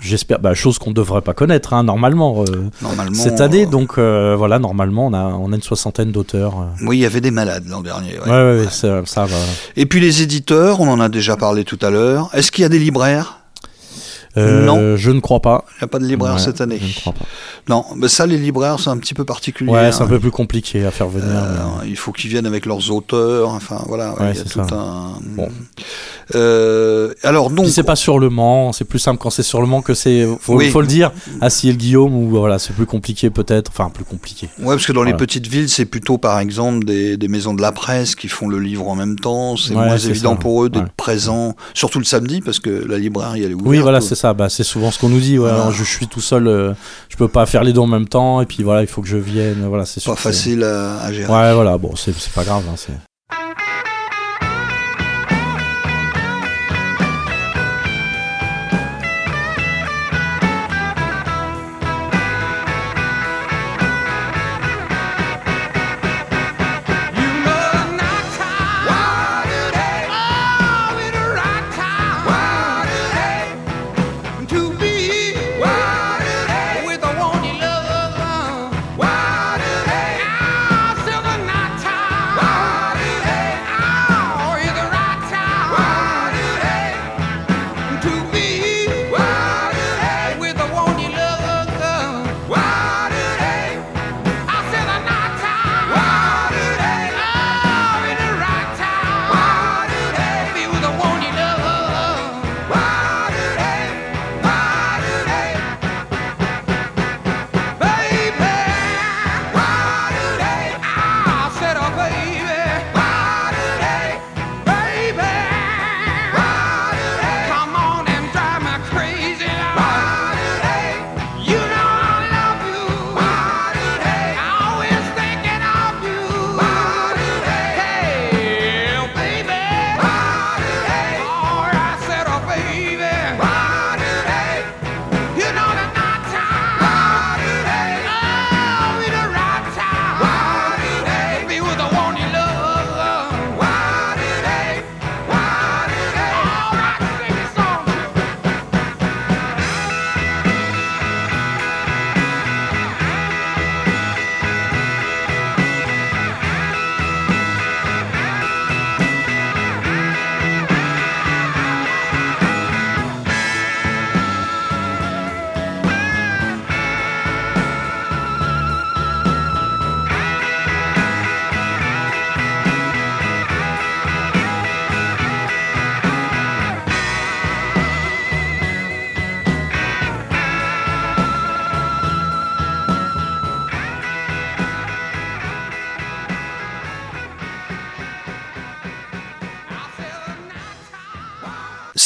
J'espère, 0.00 0.38
bah, 0.38 0.54
chose 0.54 0.78
qu'on 0.78 0.88
ne 0.90 0.94
devrait 0.94 1.20
pas 1.20 1.34
connaître 1.34 1.74
hein, 1.74 1.82
normalement 1.84 2.42
euh, 2.48 2.70
Normalement. 2.80 3.14
cette 3.22 3.42
année. 3.42 3.66
Donc 3.66 3.98
euh, 3.98 4.34
voilà, 4.34 4.58
normalement, 4.58 5.08
on 5.08 5.12
a, 5.12 5.24
on 5.24 5.52
a 5.52 5.56
une 5.56 5.60
soixantaine 5.62 6.10
d'auteurs. 6.10 6.54
euh. 6.58 6.86
Oui, 6.86 6.96
il 6.96 7.00
y 7.00 7.06
avait 7.06 7.20
des 7.20 7.30
malades 7.30 7.64
l'an 7.68 7.82
dernier. 7.82 8.12
ouais. 8.18 8.24
Ouais, 8.24 8.30
ouais, 8.30 8.60
ouais, 8.60 8.70
ça, 8.70 9.02
ça 9.04 9.26
va. 9.26 9.36
Et 9.76 9.84
puis 9.84 10.00
les 10.00 10.22
éditeurs, 10.22 10.80
on 10.80 10.88
en 10.88 11.00
a 11.00 11.10
déjà 11.10 11.36
parlé 11.36 11.64
tout 11.64 11.78
à 11.82 11.90
l'heure. 11.90 12.30
Est-ce 12.32 12.50
qu'il 12.50 12.62
y 12.62 12.64
a 12.64 12.70
des 12.70 12.78
libraires? 12.78 13.40
Euh, 14.36 14.64
Non. 14.64 14.96
Je 14.96 15.10
ne 15.10 15.20
crois 15.20 15.40
pas. 15.40 15.64
Il 15.72 15.80
n'y 15.80 15.84
a 15.84 15.88
pas 15.88 15.98
de 15.98 16.06
libraire 16.06 16.34
Ouais, 16.34 16.40
cette 16.40 16.60
année. 16.60 16.78
Je 16.80 16.86
ne 16.86 16.92
crois 17.00 17.12
pas. 17.12 17.24
Non, 17.68 17.84
mais 17.96 18.08
ça 18.08 18.26
les 18.26 18.36
libraires 18.38 18.78
c'est 18.80 18.90
un 18.90 18.96
petit 18.98 19.14
peu 19.14 19.24
particulier. 19.24 19.70
Ouais, 19.70 19.78
hein. 19.86 19.92
c'est 19.92 20.02
un 20.02 20.06
peu 20.08 20.18
plus 20.20 20.30
compliqué 20.30 20.84
à 20.84 20.90
faire 20.90 21.08
venir. 21.08 21.28
Euh, 21.30 21.56
mais- 21.82 21.88
il 21.90 21.96
faut 21.96 22.12
qu'ils 22.12 22.30
viennent 22.30 22.46
avec 22.46 22.66
leurs 22.66 22.90
auteurs, 22.90 23.50
enfin 23.50 23.82
voilà, 23.86 24.12
ouais, 24.20 24.32
il 24.32 24.36
y 24.38 24.40
a 24.40 24.44
tout 24.44 24.48
ça. 24.68 24.74
un. 24.74 25.12
Bon. 25.36 25.48
Euh, 26.34 27.12
alors 27.22 27.50
donc, 27.50 27.66
Puis 27.66 27.72
c'est 27.74 27.82
pas 27.82 27.96
sur 27.96 28.18
le 28.18 28.30
Mans, 28.30 28.72
c'est 28.72 28.84
plus 28.84 28.98
simple 28.98 29.20
quand 29.20 29.30
c'est 29.30 29.42
sur 29.42 29.60
le 29.60 29.66
Mans 29.66 29.82
que 29.82 29.94
c'est. 29.94 30.26
Faut, 30.40 30.54
Oui. 30.56 30.70
faut 30.70 30.80
le 30.80 30.86
dire. 30.86 31.12
À 31.40 31.50
Ciel 31.50 31.76
Guillaume 31.76 32.14
ou 32.14 32.28
voilà, 32.30 32.58
c'est 32.58 32.72
plus 32.74 32.86
compliqué 32.86 33.30
peut-être. 33.30 33.70
Enfin, 33.70 33.90
plus 33.90 34.04
compliqué. 34.04 34.48
ouais, 34.60 34.74
parce 34.74 34.86
que 34.86 34.92
dans 34.92 35.02
les 35.02 35.14
petites 35.14 35.46
villes, 35.46 35.68
c'est 35.68 35.84
plutôt 35.84 36.18
par 36.18 36.38
exemple 36.40 36.84
des, 36.84 37.16
des 37.16 37.28
maisons 37.28 37.54
de 37.54 37.62
la 37.62 37.72
presse 37.72 38.14
qui 38.14 38.28
font 38.28 38.48
le 38.48 38.58
livre 38.58 38.88
en 38.88 38.94
même 38.94 39.18
temps. 39.18 39.56
C'est 39.56 39.74
Ouais, 39.74 39.86
moins 39.86 39.98
évident 39.98 40.32
ça. 40.32 40.36
pour 40.40 40.64
eux 40.64 40.68
d'être 40.70 40.92
présents, 40.92 41.54
surtout 41.74 41.98
le 41.98 42.04
samedi, 42.04 42.40
parce 42.40 42.58
que 42.58 42.70
la 42.70 42.98
librairie 42.98 43.42
elle 43.44 43.50
est 43.52 43.54
ouverte. 43.54 43.68
Oui, 43.68 43.78
voilà, 43.78 44.00
c'est 44.00 44.14
ça. 44.14 44.23
Bah, 44.32 44.48
c'est 44.48 44.64
souvent 44.64 44.90
ce 44.90 44.98
qu'on 44.98 45.10
nous 45.10 45.20
dit. 45.20 45.38
ouais, 45.38 45.50
je, 45.72 45.84
suis 45.84 46.06
tout 46.06 46.20
seul, 46.22 46.46
euh, 46.48 46.72
je 47.08 47.16
peux 47.16 47.28
pas 47.28 47.44
faire 47.44 47.64
les 47.64 47.72
deux 47.72 47.80
en 47.80 47.86
même 47.86 48.08
temps. 48.08 48.40
Et 48.40 48.46
puis 48.46 48.62
voilà, 48.62 48.80
il 48.80 48.86
faut 48.86 49.02
que 49.02 49.08
je 49.08 49.18
vienne. 49.18 49.66
Voilà, 49.68 49.84
c'est 49.84 50.02
pas 50.04 50.16
facile 50.16 50.62
à, 50.62 51.00
à 51.02 51.12
gérer. 51.12 51.30
Ouais, 51.30 51.52
voilà. 51.52 51.76
Bon, 51.76 51.94
c'est 51.96 52.14
c'est 52.18 52.32
pas 52.32 52.44
grave. 52.44 52.62
hein, 52.72 52.76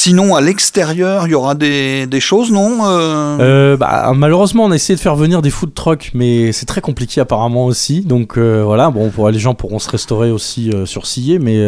Sinon, 0.09 0.35
à 0.35 0.40
l'extérieur, 0.40 1.27
il 1.27 1.33
y 1.33 1.35
aura 1.35 1.55
des, 1.55 2.07
des 2.07 2.21
choses, 2.21 2.51
non 2.51 2.79
Euh, 2.87 3.37
Euh, 3.40 3.77
bah, 3.77 4.11
malheureusement, 4.16 4.64
on 4.64 4.71
a 4.71 4.75
essayé 4.75 4.97
de 4.97 5.01
faire 5.01 5.16
venir 5.16 5.42
des 5.42 5.51
food 5.51 5.75
trucks, 5.75 6.12
mais 6.14 6.51
c'est 6.53 6.64
très 6.64 6.81
compliqué 6.81 7.21
apparemment 7.21 7.66
aussi. 7.66 8.01
Donc 8.01 8.38
euh, 8.38 8.62
voilà, 8.64 8.88
bon, 8.88 9.11
pour, 9.11 9.29
les 9.29 9.38
gens 9.38 9.53
pourront 9.53 9.79
se 9.79 9.90
restaurer 9.90 10.31
aussi 10.31 10.73
sur 10.87 11.07
Sillé, 11.07 11.38
mais 11.38 11.62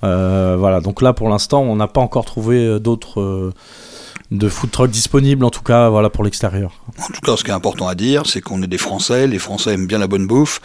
voilà. 0.00 0.80
Donc 0.80 1.02
là, 1.02 1.12
pour 1.12 1.28
l'instant, 1.28 1.60
on 1.60 1.76
n'a 1.76 1.86
pas 1.86 2.00
encore 2.00 2.24
trouvé 2.24 2.80
d'autres 2.80 3.52
de 4.30 4.48
food 4.48 4.70
trucks 4.70 4.90
disponibles, 4.90 5.44
en 5.44 5.50
tout 5.50 5.62
cas, 5.62 5.90
voilà 5.90 6.08
pour 6.08 6.24
l'extérieur. 6.24 6.70
En 6.98 7.12
tout 7.12 7.20
cas, 7.20 7.36
ce 7.36 7.44
qui 7.44 7.50
est 7.50 7.54
important 7.54 7.88
à 7.88 7.94
dire, 7.94 8.22
c'est 8.24 8.40
qu'on 8.40 8.62
est 8.62 8.68
des 8.68 8.78
Français. 8.78 9.26
Les 9.26 9.38
Français 9.38 9.74
aiment 9.74 9.86
bien 9.86 9.98
la 9.98 10.06
bonne 10.06 10.26
bouffe. 10.26 10.62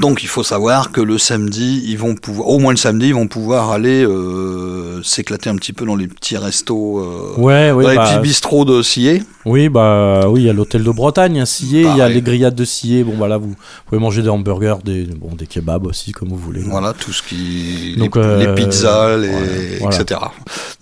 Donc, 0.00 0.22
il 0.22 0.28
faut 0.28 0.42
savoir 0.42 0.90
que 0.90 1.00
le 1.00 1.16
samedi, 1.16 1.82
ils 1.86 1.98
vont 1.98 2.14
pouvoir, 2.14 2.48
au 2.48 2.58
moins 2.58 2.72
le 2.72 2.76
samedi, 2.76 3.08
ils 3.08 3.14
vont 3.14 3.28
pouvoir 3.28 3.70
aller 3.70 4.04
euh, 4.04 5.02
s'éclater 5.02 5.48
un 5.48 5.56
petit 5.56 5.72
peu 5.72 5.86
dans 5.86 5.96
les 5.96 6.08
petits 6.08 6.36
restos, 6.36 6.98
euh, 6.98 7.40
Ouais, 7.40 7.70
ouais, 7.70 7.84
dans 7.84 7.90
les 7.90 7.96
bah, 7.96 8.10
petits 8.10 8.20
bistrots 8.20 8.64
de 8.64 8.82
Sillé. 8.82 9.22
Oui, 9.46 9.68
bah 9.68 10.22
oui, 10.28 10.40
il 10.42 10.46
y 10.46 10.50
a 10.50 10.52
l'hôtel 10.52 10.82
de 10.82 10.90
Bretagne 10.90 11.40
à 11.40 11.46
Sillé, 11.46 11.82
il 11.88 11.96
y 11.96 12.00
a 12.02 12.08
les 12.08 12.20
grillades 12.20 12.56
de 12.56 12.64
Sillé. 12.64 13.04
Bon, 13.04 13.16
bah 13.16 13.28
là, 13.28 13.38
vous 13.38 13.54
pouvez 13.86 14.00
manger 14.00 14.20
des 14.22 14.28
hamburgers, 14.28 14.78
des, 14.84 15.04
bon, 15.04 15.36
des 15.36 15.46
kebabs 15.46 15.86
aussi, 15.86 16.10
comme 16.10 16.30
vous 16.30 16.36
voulez. 16.36 16.62
Voilà, 16.62 16.92
tout 16.92 17.12
ce 17.12 17.22
qui. 17.22 17.94
Donc, 17.96 18.16
les, 18.16 18.22
euh, 18.22 18.38
les 18.38 18.54
pizzas, 18.54 19.16
les, 19.16 19.28
ouais, 19.28 19.78
voilà. 19.80 19.96
etc. 20.02 20.20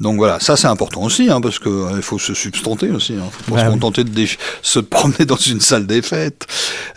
Donc 0.01 0.17
voilà, 0.17 0.41
ça 0.41 0.57
c'est 0.57 0.67
important 0.67 1.03
aussi, 1.03 1.31
hein, 1.31 1.43
parce 1.43 1.59
qu'il 1.59 2.01
faut 2.01 2.19
se 2.19 2.33
substanter 2.33 2.91
aussi. 2.91 3.13
Il 3.13 3.19
faut 3.19 3.53
pas 3.53 3.57
Bah 3.59 3.61
se 3.61 3.67
oui. 3.67 3.73
contenter 3.75 4.03
de 4.05 4.25
se 4.63 4.79
promener 4.79 5.27
dans 5.27 5.37
une 5.37 5.61
salle 5.61 5.87
des 5.87 6.01
fêtes. 6.01 6.47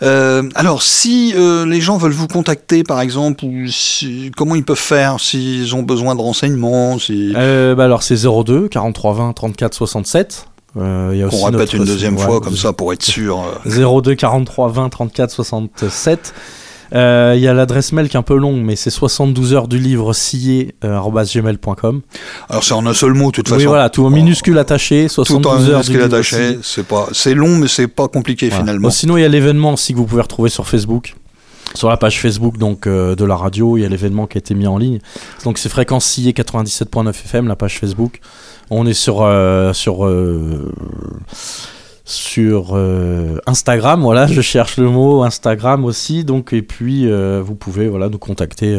Euh, 0.02 0.48
alors, 0.54 0.82
si 0.82 1.34
euh, 1.36 1.66
les 1.66 1.82
gens 1.82 1.98
veulent 1.98 2.12
vous 2.12 2.28
contacter, 2.28 2.82
par 2.82 3.00
exemple, 3.02 3.44
ou 3.44 3.66
si- 3.68 4.30
comment 4.36 4.54
ils 4.54 4.64
peuvent 4.64 4.76
faire 4.78 5.20
s'ils 5.20 5.74
ont 5.76 5.82
besoin 5.82 6.14
de 6.14 6.20
renseignements 6.22 6.98
si... 6.98 7.34
Euh, 7.36 7.74
bah 7.74 7.84
alors, 7.84 8.02
c'est 8.02 8.16
02 8.16 8.68
43 8.68 9.12
20 9.12 9.32
34 9.34 9.74
67. 9.74 10.47
Euh, 10.76 11.12
y 11.14 11.22
a 11.22 11.26
aussi 11.26 11.44
répète 11.44 11.58
notre- 11.60 11.74
une 11.76 11.84
deuxième 11.84 12.16
ouais, 12.16 12.22
fois, 12.24 12.40
comme 12.40 12.56
ça, 12.56 12.72
pour 12.72 12.92
être 12.92 13.02
sûr. 13.02 13.38
euh. 13.66 14.00
02 14.02 14.14
43 14.14 14.68
20 14.68 14.88
34 14.90 15.30
67. 15.30 16.34
Euh, 16.94 17.34
Il 17.36 17.42
y 17.42 17.48
a 17.48 17.52
l'adresse 17.52 17.92
mail 17.92 18.08
qui 18.08 18.16
est 18.16 18.18
un 18.20 18.22
peu 18.22 18.36
longue, 18.36 18.62
mais 18.62 18.74
c'est 18.76 18.88
72 18.90 19.52
heures 19.52 19.68
du 19.68 19.78
livre 19.78 20.12
scié 20.14 20.74
euh, 20.84 20.98
gmail.com. 21.00 22.00
Alors 22.48 22.64
c'est 22.64 22.72
en 22.74 22.86
un 22.86 22.94
seul 22.94 23.12
mot, 23.12 23.26
de 23.26 23.36
toute 23.36 23.48
Oui, 23.50 23.56
façon. 23.58 23.68
voilà, 23.68 23.90
tout 23.90 24.04
en 24.06 24.10
minuscule 24.10 24.58
attaché, 24.58 25.04
Tout 25.06 25.14
72 25.24 25.46
en 25.46 25.50
heures 25.50 25.60
du 25.64 25.70
minuscule 25.72 25.94
livre 25.96 26.06
attaché. 26.06 26.58
C'est 26.62 26.86
pas, 26.86 27.08
c'est 27.12 27.34
long, 27.34 27.56
mais 27.56 27.68
c'est 27.68 27.88
pas 27.88 28.08
compliqué 28.08 28.48
Voilà. 28.48 28.62
finalement. 28.64 28.88
Bon, 28.88 28.90
sinon, 28.90 29.16
il 29.18 29.20
y 29.22 29.24
a 29.24 29.28
l'événement 29.28 29.74
aussi 29.74 29.92
que 29.92 29.98
vous 29.98 30.06
pouvez 30.06 30.22
retrouver 30.22 30.48
sur 30.48 30.66
Facebook. 30.66 31.14
Sur 31.78 31.88
la 31.88 31.96
page 31.96 32.20
Facebook 32.20 32.58
donc 32.58 32.88
euh, 32.88 33.14
de 33.14 33.24
la 33.24 33.36
radio, 33.36 33.76
il 33.76 33.82
y 33.82 33.84
a 33.84 33.88
l'événement 33.88 34.26
qui 34.26 34.36
a 34.36 34.40
été 34.40 34.52
mis 34.52 34.66
en 34.66 34.78
ligne. 34.78 34.98
Donc 35.44 35.58
c'est 35.58 35.68
fréquence 35.68 36.06
sciée 36.06 36.32
97.9 36.32 37.10
FM, 37.10 37.46
la 37.46 37.54
page 37.54 37.78
Facebook. 37.78 38.18
On 38.68 38.84
est 38.84 38.94
sur 38.94 39.22
euh, 39.22 39.72
sur 39.72 40.04
euh, 42.76 43.40
Instagram, 43.46 44.00
voilà, 44.02 44.26
je 44.26 44.40
cherche 44.40 44.76
le 44.78 44.90
mot 44.90 45.22
Instagram 45.22 45.84
aussi. 45.84 46.24
Donc 46.24 46.52
et 46.52 46.62
puis 46.62 47.08
vous 47.40 47.54
pouvez 47.54 47.86
voilà 47.86 48.08
nous 48.08 48.18
contacter 48.18 48.76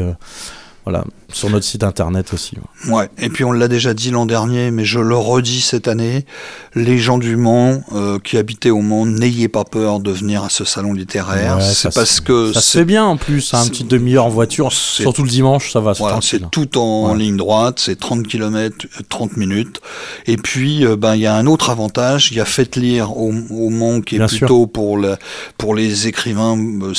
voilà 0.89 1.05
sur 1.31 1.51
notre 1.51 1.63
site 1.65 1.83
internet 1.83 2.33
aussi. 2.33 2.55
Ouais. 2.87 3.07
Et 3.19 3.29
puis 3.29 3.43
on 3.43 3.51
l'a 3.51 3.67
déjà 3.67 3.93
dit 3.93 4.09
l'an 4.09 4.25
dernier, 4.25 4.71
mais 4.71 4.83
je 4.83 4.97
le 4.99 5.15
redis 5.15 5.61
cette 5.61 5.87
année. 5.87 6.25
Les 6.73 6.97
gens 6.97 7.19
du 7.19 7.35
Mans 7.35 7.83
euh, 7.93 8.17
qui 8.17 8.35
habitaient 8.37 8.71
au 8.71 8.81
Mans, 8.81 9.05
n'ayez 9.05 9.47
pas 9.47 9.63
peur 9.63 9.99
de 9.99 10.09
venir 10.11 10.43
à 10.43 10.49
ce 10.49 10.65
salon 10.65 10.91
littéraire. 10.93 11.57
Ouais, 11.57 11.63
c'est 11.63 11.93
parce 11.93 12.19
que 12.19 12.51
Ça 12.53 12.61
c'est 12.61 12.83
bien 12.85 13.05
en 13.05 13.15
plus, 13.15 13.53
hein, 13.53 13.59
une 13.59 13.63
c'est- 13.65 13.69
petite 13.69 13.87
demi-heure 13.89 14.25
en 14.25 14.29
voiture, 14.29 14.73
surtout 14.73 15.21
le 15.21 15.29
dimanche, 15.29 15.71
ça 15.71 15.79
va. 15.81 15.93
c'est 15.93 15.99
Voilà, 15.99 16.19
tout 16.51 16.77
en 16.79 17.11
Ouais. 17.11 17.17
ligne 17.19 17.37
droite, 17.37 17.79
c'est 17.79 17.99
30 17.99 18.27
km, 18.27 18.87
30 19.09 19.37
minutes. 19.37 19.81
Et 20.25 20.37
puis, 20.37 20.83
euh, 20.83 20.95
ben, 20.95 21.13
il 21.13 21.21
y 21.21 21.27
a 21.27 21.35
un 21.35 21.45
autre 21.45 21.69
avantage, 21.69 22.31
il 22.31 22.37
y 22.37 22.41
a 22.41 22.45
Faites 22.45 22.75
lire 22.75 23.15
au, 23.15 23.31
au 23.51 23.69
Mans 23.69 24.01
qui 24.01 24.15
est 24.15 24.17
Bien 24.17 24.27
sûr. 24.27 24.39
plutôt 24.39 24.65
pour, 24.65 24.97
le, 24.97 25.15
pour 25.59 25.75
les 25.75 26.07
écrivains 26.07 26.57
euh, 26.57 26.93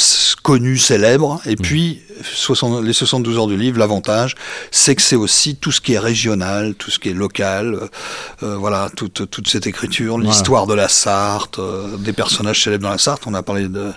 connus, 0.44 0.79
célèbres. 0.79 1.40
Mm. 1.44 1.50
Et 1.50 1.57
puis, 1.57 2.00
60 2.23 2.83
les 2.85 2.93
72 2.93 3.39
heures 3.39 3.47
du 3.47 3.57
livre, 3.57 3.79
l'avantage, 3.79 4.35
c'est 4.71 4.95
que 4.95 5.03
c'est 5.03 5.17
aussi 5.17 5.57
tout 5.57 5.73
ce 5.73 5.81
qui 5.81 5.95
est 5.95 5.99
régional, 5.99 6.75
tout 6.75 6.91
ce 6.91 6.99
qui 6.99 7.09
est 7.09 7.15
local, 7.15 7.75
euh, 7.75 7.87
euh, 8.43 8.57
voilà, 8.57 8.89
toute, 8.97 9.31
toute 9.31 9.49
cette 9.49 9.67
écriture, 9.67 10.19
l'histoire 10.19 10.67
de 10.67 10.75
la 10.75 10.89
Sarthe, 10.89 11.59
euh, 11.59 11.97
des 11.99 12.13
personnages 12.13 12.63
célèbres 12.63 12.85
dans 12.85 12.91
la 12.91 12.99
Sarthe. 12.99 13.23
On 13.27 13.35
a 13.35 13.43
parlé 13.43 13.69
de, 13.69 13.91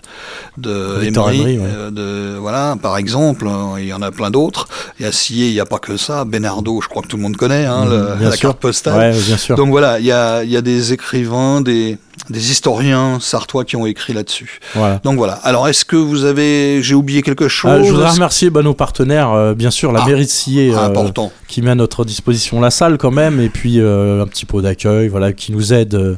de 0.58 1.04
Emery, 1.04 1.60
ouais. 1.60 1.60
euh, 1.62 1.92
de, 1.92 2.38
voilà, 2.38 2.76
par 2.82 2.98
exemple, 2.98 3.48
il 3.78 3.86
y 3.86 3.94
en 3.94 4.02
a 4.02 4.12
plein 4.12 4.30
d'autres. 4.32 4.68
Et 5.00 5.06
à 5.06 5.12
Sillé, 5.12 5.48
il 5.48 5.54
n'y 5.54 5.60
a 5.60 5.66
pas 5.66 5.80
que 5.80 5.98
ça. 5.98 6.26
Benardo, 6.26 6.82
je 6.82 6.88
crois 6.88 7.02
que 7.02 7.08
tout 7.08 7.18
le 7.18 7.24
monde 7.24 7.38
connaît, 7.38 7.66
hein, 7.66 7.86
Mhm, 7.86 7.90
le- 8.20 8.24
la 8.26 8.32
sûr. 8.32 8.50
carte 8.50 8.60
postale. 8.60 8.98
Ouais, 9.14 9.20
bien 9.22 9.38
sûr. 9.38 9.56
Donc 9.56 9.70
voilà, 9.70 10.00
il 10.00 10.06
y 10.06 10.12
a, 10.12 10.44
il 10.44 10.50
y 10.52 10.58
a 10.58 10.62
des 10.62 10.94
écrivains, 10.94 11.62
des, 11.62 11.98
des 12.30 12.52
historiens 12.52 13.18
sartois 13.20 13.66
qui 13.66 13.76
ont 13.76 13.86
écrit 13.86 14.14
là-dessus. 14.14 14.60
Voilà. 14.76 15.00
Donc 15.04 15.18
voilà. 15.18 15.34
Alors, 15.44 15.68
est-ce 15.68 15.84
que 15.84 15.96
vous 15.96 16.24
avez, 16.26 16.82
j'ai 16.82 16.96
oublié 16.96 17.22
quelque 17.22 17.48
chose 17.48 17.72
Euh, 17.72 17.84
je 17.84 17.92
voudrais 17.92 18.10
remercier 18.12 18.50
bah, 18.50 18.62
nos 18.62 18.74
partenaires, 18.74 19.32
euh, 19.32 19.54
bien 19.54 19.72
sûr, 19.72 19.92
la 19.92 20.02
Ah, 20.04 20.08
mairie 20.08 20.26
de 20.26 20.30
Sillé, 20.30 20.74
euh, 20.74 20.78
Important. 20.78 21.32
qui 21.48 21.62
met 21.62 21.72
à 21.72 21.76
notre 21.76 22.06
disposition 22.06 22.62
la 22.62 22.72
salle 22.72 22.98
quand 22.98 23.12
même, 23.12 23.40
et 23.42 23.50
puis 23.50 23.80
euh, 23.80 24.24
un 24.24 24.28
petit 24.28 24.46
pot 24.46 24.62
d'accueil, 24.62 25.08
voilà, 25.10 25.34
qui 25.34 25.52
nous 25.52 25.74
aide 25.74 25.96
euh, 25.96 26.16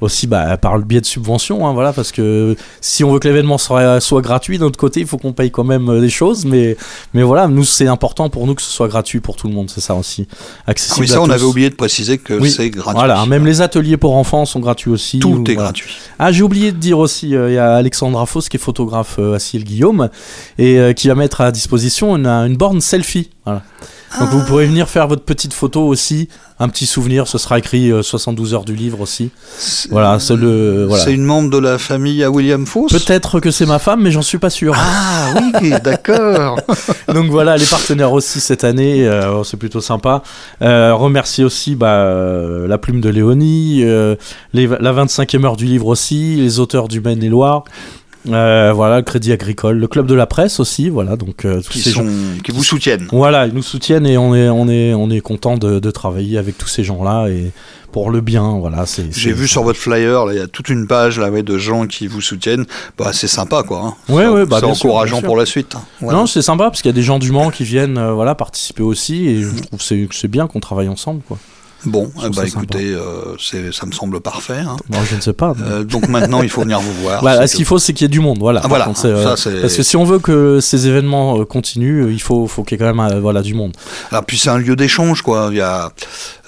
aussi 0.00 0.26
bah, 0.26 0.56
par 0.58 0.76
le 0.78 0.84
biais 0.84 1.00
de 1.00 1.06
subventions, 1.06 1.66
hein, 1.66 1.72
voilà, 1.72 1.92
parce 1.92 2.12
que 2.12 2.54
si 2.80 3.02
on 3.02 3.12
veut 3.12 3.18
que 3.18 3.26
l'événement 3.26 3.58
soit, 3.58 4.00
soit 4.00 4.20
gratuit, 4.22 4.58
d'un 4.58 4.66
autre 4.66 4.78
côté, 4.78 5.00
il 5.00 5.06
faut 5.06 5.18
qu'on 5.18 5.32
paye 5.32 5.50
quand 5.50 5.64
même 5.64 5.88
euh, 5.88 6.00
des 6.00 6.10
choses, 6.10 6.44
mais, 6.44 6.76
mais 7.14 7.22
voilà, 7.22 7.48
nous 7.48 7.64
c'est 7.64 7.88
important 7.88 8.28
pour 8.30 8.46
nous 8.46 8.54
que 8.54 8.62
ce 8.62 8.70
soit 8.70 8.88
gratuit 8.88 9.20
pour 9.20 9.36
tout 9.36 9.48
le 9.48 9.54
monde, 9.54 9.70
c'est 9.70 9.80
ça 9.80 9.94
aussi, 9.94 10.28
Ah 10.66 10.70
accessible. 10.72 11.00
oui, 11.00 11.08
ça, 11.08 11.16
à 11.16 11.20
on 11.20 11.26
tous. 11.26 11.32
avait 11.32 11.42
oublié 11.44 11.70
de 11.70 11.74
préciser 11.74 12.18
que 12.18 12.34
Oui, 12.34 12.50
c'est 12.50 12.70
gratuit. 12.70 12.98
Voilà, 12.98 13.24
même 13.26 13.44
les 13.46 13.60
ateliers 13.60 13.96
pour 13.96 14.14
enfants 14.14 14.44
sont 14.44 14.60
gratuits 14.60 14.90
aussi. 14.90 15.18
Tout 15.18 15.37
ou- 15.42 15.44
est 15.50 15.54
voilà. 15.54 15.68
gratuit. 15.70 15.96
Ah, 16.18 16.32
j'ai 16.32 16.42
oublié 16.42 16.72
de 16.72 16.76
dire 16.78 16.98
aussi, 16.98 17.34
euh, 17.34 17.50
il 17.50 17.54
y 17.54 17.58
a 17.58 17.74
Alexandra 17.76 18.26
Foss 18.26 18.48
qui 18.48 18.56
est 18.56 18.60
photographe 18.60 19.16
euh, 19.18 19.34
à 19.34 19.38
Ciel 19.38 19.64
Guillaume 19.64 20.08
et 20.58 20.78
euh, 20.78 20.92
qui 20.92 21.08
va 21.08 21.14
mettre 21.14 21.40
à 21.40 21.50
disposition 21.52 22.16
une, 22.16 22.26
une 22.26 22.56
borne 22.56 22.80
selfie. 22.80 23.30
Voilà. 23.44 23.62
Donc 24.20 24.30
vous 24.30 24.42
pourrez 24.44 24.66
venir 24.66 24.88
faire 24.88 25.06
votre 25.06 25.22
petite 25.22 25.52
photo 25.52 25.86
aussi, 25.86 26.28
un 26.58 26.68
petit 26.68 26.86
souvenir, 26.86 27.28
ce 27.28 27.38
sera 27.38 27.58
écrit 27.58 27.90
euh, 27.90 28.02
72 28.02 28.54
heures 28.54 28.64
du 28.64 28.74
livre 28.74 29.00
aussi. 29.00 29.30
Voilà, 29.90 30.18
c'est 30.18 30.34
le 30.34 30.86
voilà. 30.86 31.04
C'est 31.04 31.12
une 31.12 31.24
membre 31.24 31.50
de 31.50 31.58
la 31.58 31.78
famille 31.78 32.24
à 32.24 32.30
William 32.30 32.66
Foss 32.66 32.90
Peut-être 32.92 33.38
que 33.38 33.50
c'est 33.50 33.66
ma 33.66 33.78
femme, 33.78 34.02
mais 34.02 34.10
j'en 34.10 34.22
suis 34.22 34.38
pas 34.38 34.50
sûr. 34.50 34.74
Ah 34.76 35.34
oui, 35.60 35.72
d'accord. 35.84 36.58
Donc 37.12 37.30
voilà, 37.30 37.56
les 37.56 37.66
partenaires 37.66 38.12
aussi 38.12 38.40
cette 38.40 38.64
année, 38.64 39.06
euh, 39.06 39.44
c'est 39.44 39.56
plutôt 39.56 39.80
sympa. 39.80 40.22
Euh, 40.62 40.94
remercier 40.94 41.44
aussi 41.44 41.74
bah, 41.76 41.92
euh, 41.92 42.66
la 42.66 42.78
plume 42.78 43.00
de 43.00 43.08
Léonie, 43.08 43.82
euh, 43.84 44.16
les, 44.52 44.66
la 44.66 44.92
25e 44.92 45.44
heure 45.44 45.56
du 45.56 45.66
livre 45.66 45.86
aussi, 45.86 46.36
les 46.36 46.58
auteurs 46.60 46.88
du 46.88 47.00
Maine-et-Loire. 47.00 47.64
Euh, 48.30 48.72
voilà, 48.74 48.96
le 48.98 49.02
Crédit 49.02 49.32
Agricole, 49.32 49.78
le 49.78 49.86
Club 49.88 50.06
de 50.06 50.14
la 50.14 50.26
Presse 50.26 50.60
aussi, 50.60 50.88
voilà, 50.90 51.16
donc 51.16 51.44
euh, 51.44 51.60
tous 51.62 51.68
qui, 51.70 51.80
ces 51.80 51.90
sont, 51.90 52.04
gens. 52.04 52.12
qui 52.44 52.52
vous 52.52 52.64
soutiennent. 52.64 53.06
Voilà, 53.10 53.46
ils 53.46 53.54
nous 53.54 53.62
soutiennent 53.62 54.06
et 54.06 54.18
on 54.18 54.34
est, 54.34 54.48
on 54.48 54.68
est, 54.68 54.92
on 54.94 55.10
est 55.10 55.20
content 55.20 55.56
de, 55.56 55.78
de 55.78 55.90
travailler 55.90 56.36
avec 56.38 56.58
tous 56.58 56.68
ces 56.68 56.84
gens-là 56.84 57.28
et 57.28 57.50
pour 57.92 58.10
le 58.10 58.20
bien, 58.20 58.58
voilà. 58.58 58.84
c'est 58.84 59.06
J'ai 59.10 59.32
vu 59.32 59.48
sur 59.48 59.62
votre 59.62 59.78
flyer, 59.78 60.26
il 60.32 60.36
y 60.36 60.40
a 60.40 60.46
toute 60.46 60.68
une 60.68 60.86
page 60.86 61.18
là, 61.18 61.30
ouais, 61.30 61.42
de 61.42 61.56
gens 61.56 61.86
qui 61.86 62.06
vous 62.06 62.20
soutiennent. 62.20 62.66
Bah, 62.98 63.12
c'est 63.14 63.28
sympa, 63.28 63.62
quoi. 63.62 63.80
hein. 63.82 63.94
Ouais, 64.12 64.24
C'est- 64.24 64.28
ouais, 64.28 64.46
bah, 64.46 64.58
c'est 64.60 64.74
sûr, 64.74 64.86
encourageant 64.88 65.18
sûr. 65.18 65.26
pour 65.26 65.36
la 65.38 65.46
suite. 65.46 65.74
hein. 65.74 65.82
Voilà. 66.02 66.18
Non, 66.18 66.26
c'est 66.26 66.42
sympa 66.42 66.64
parce 66.64 66.82
qu'il 66.82 66.90
y 66.90 66.94
a 66.94 66.96
des 66.96 67.02
gens 67.02 67.18
du 67.18 67.32
Mans 67.32 67.50
qui 67.50 67.64
viennent, 67.64 67.96
euh, 67.96 68.12
voilà, 68.12 68.34
participer 68.34 68.82
aussi 68.82 69.26
et 69.28 69.42
je 69.42 69.48
trouve 69.62 69.78
que 69.78 69.84
c'est 69.84 70.06
c'est 70.12 70.28
bien 70.28 70.46
qu'on 70.48 70.60
travaille 70.60 70.88
ensemble, 70.88 71.22
quoi. 71.26 71.38
Bon, 71.84 72.10
eh 72.24 72.28
bah, 72.30 72.42
écoutez, 72.46 72.92
euh, 72.92 73.36
ça 73.72 73.86
me 73.86 73.92
semble 73.92 74.20
parfait. 74.20 74.58
hein. 74.58 74.76
Je 75.08 75.14
ne 75.16 75.20
sais 75.20 75.32
pas. 75.32 75.52
mais- 75.56 75.64
Euh, 75.70 75.84
donc 75.84 76.08
maintenant, 76.08 76.42
il 76.42 76.48
faut 76.48 76.62
venir 76.62 76.80
vous 76.80 76.92
voir. 77.02 77.20
Voilà, 77.20 77.46
ce 77.46 77.54
qu'il 77.56 77.64
faut, 77.64 77.78
c'est 77.78 77.92
qu'il 77.92 78.04
y 78.04 78.06
ait 78.06 78.08
du 78.08 78.18
monde. 78.20 78.38
Voilà. 78.40 78.60
Ah, 78.64 78.68
voilà, 78.68 78.84
contre, 78.86 79.06
euh, 79.06 79.22
ça, 79.22 79.36
c'est- 79.36 79.60
parce 79.60 79.76
que 79.76 79.82
si 79.84 79.96
on 79.96 80.04
veut 80.04 80.18
que 80.18 80.58
ces 80.60 80.88
événements 80.88 81.38
euh, 81.40 81.44
continuent, 81.44 82.06
euh, 82.06 82.12
il 82.12 82.20
faut, 82.20 82.46
faut 82.48 82.64
qu'il 82.64 82.76
y 82.78 82.82
ait 82.82 82.84
quand 82.84 82.92
même 82.94 83.12
euh, 83.12 83.20
voilà, 83.20 83.42
du 83.42 83.54
monde. 83.54 83.76
Alors 84.10 84.24
puis 84.24 84.38
c'est 84.38 84.50
un 84.50 84.58
lieu 84.58 84.74
d'échange 84.76 85.22
quoi. 85.22 85.48
Il 85.52 85.58
y 85.58 85.60
a, 85.60 85.90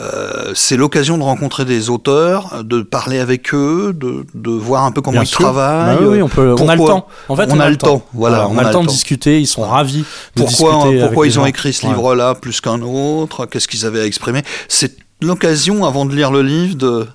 euh, 0.01 0.53
c'est 0.55 0.77
l'occasion 0.77 1.17
de 1.19 1.23
rencontrer 1.23 1.65
des 1.65 1.91
auteurs, 1.91 2.65
de 2.65 2.83
parler 2.83 3.21
avec 3.21 3.55
eux, 3.55 3.93
de, 3.95 4.27
de 4.35 4.51
voir 4.51 4.85
un 4.85 4.91
peu 4.93 5.01
comment 5.01 5.13
Bien 5.13 5.23
ils 5.23 5.27
sûr. 5.27 5.41
travaillent. 5.41 5.97
Bah 5.97 6.03
oui, 6.09 6.23
on, 6.23 6.29
peut, 6.29 6.55
on 6.59 6.69
a 6.69 6.75
le 6.75 6.85
temps. 6.85 7.07
En 7.29 7.37
fait, 7.37 7.49
on 7.53 7.61
a 7.61 7.71
le 7.71 7.77
temps, 7.77 8.03
voilà, 8.15 8.49
on, 8.49 8.59
a 8.59 8.65
le 8.65 8.71
temps 8.71 8.83
de 8.83 8.89
discuter. 8.89 9.41
Ils 9.41 9.47
sont 9.47 9.63
ravis 9.63 10.05
de 10.35 10.43
Pourquoi, 10.43 10.87
pourquoi 11.03 11.27
ils 11.27 11.39
ont 11.39 11.47
écrit 11.47 11.73
ce 11.73 11.87
livre-là 11.87 12.35
plus 12.35 12.61
qu'un 12.61 12.83
autre? 12.83 13.47
Qu'est-ce 13.47 13.69
qu'ils 13.69 13.87
avaient 13.87 14.01
à 14.01 14.07
exprimer? 14.07 14.43
C'est 14.69 14.97
l'occasion, 15.23 15.85
avant 15.85 16.05
de 16.07 16.15
lire 16.15 16.31
le 16.31 16.43
livre, 16.43 16.77
de 16.77 17.07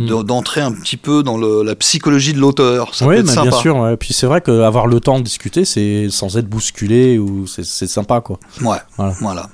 de- 0.00 0.22
d'entrer 0.22 0.60
un 0.60 0.72
petit 0.72 0.96
peu 0.96 1.22
dans 1.22 1.36
le- 1.36 1.62
la 1.62 1.76
psychologie 1.76 2.32
de 2.32 2.40
l'auteur. 2.40 2.92
Ça 2.92 3.04
Hmm. 3.04 3.08
Oui, 3.08 3.14
peut 3.16 3.20
être 3.20 3.26
mais 3.26 3.32
sympa. 3.34 3.50
bien 3.50 3.58
sûr. 3.60 3.76
ouais. 3.76 3.96
Puis 3.96 4.12
c'est 4.12 4.26
vrai 4.26 4.40
qu'avoir 4.40 4.88
le 4.88 4.98
temps 4.98 5.18
de 5.20 5.24
discuter, 5.24 5.64
c'est 5.64 6.08
sans 6.10 6.36
être 6.36 6.48
bousculé 6.48 7.18
ou 7.18 7.46
c'est 7.46 7.62
sympa 7.86 8.20
quoi. 8.20 8.40
Ouais, 8.62 8.78
Voilà. 8.96 9.14
voilà. 9.20 9.46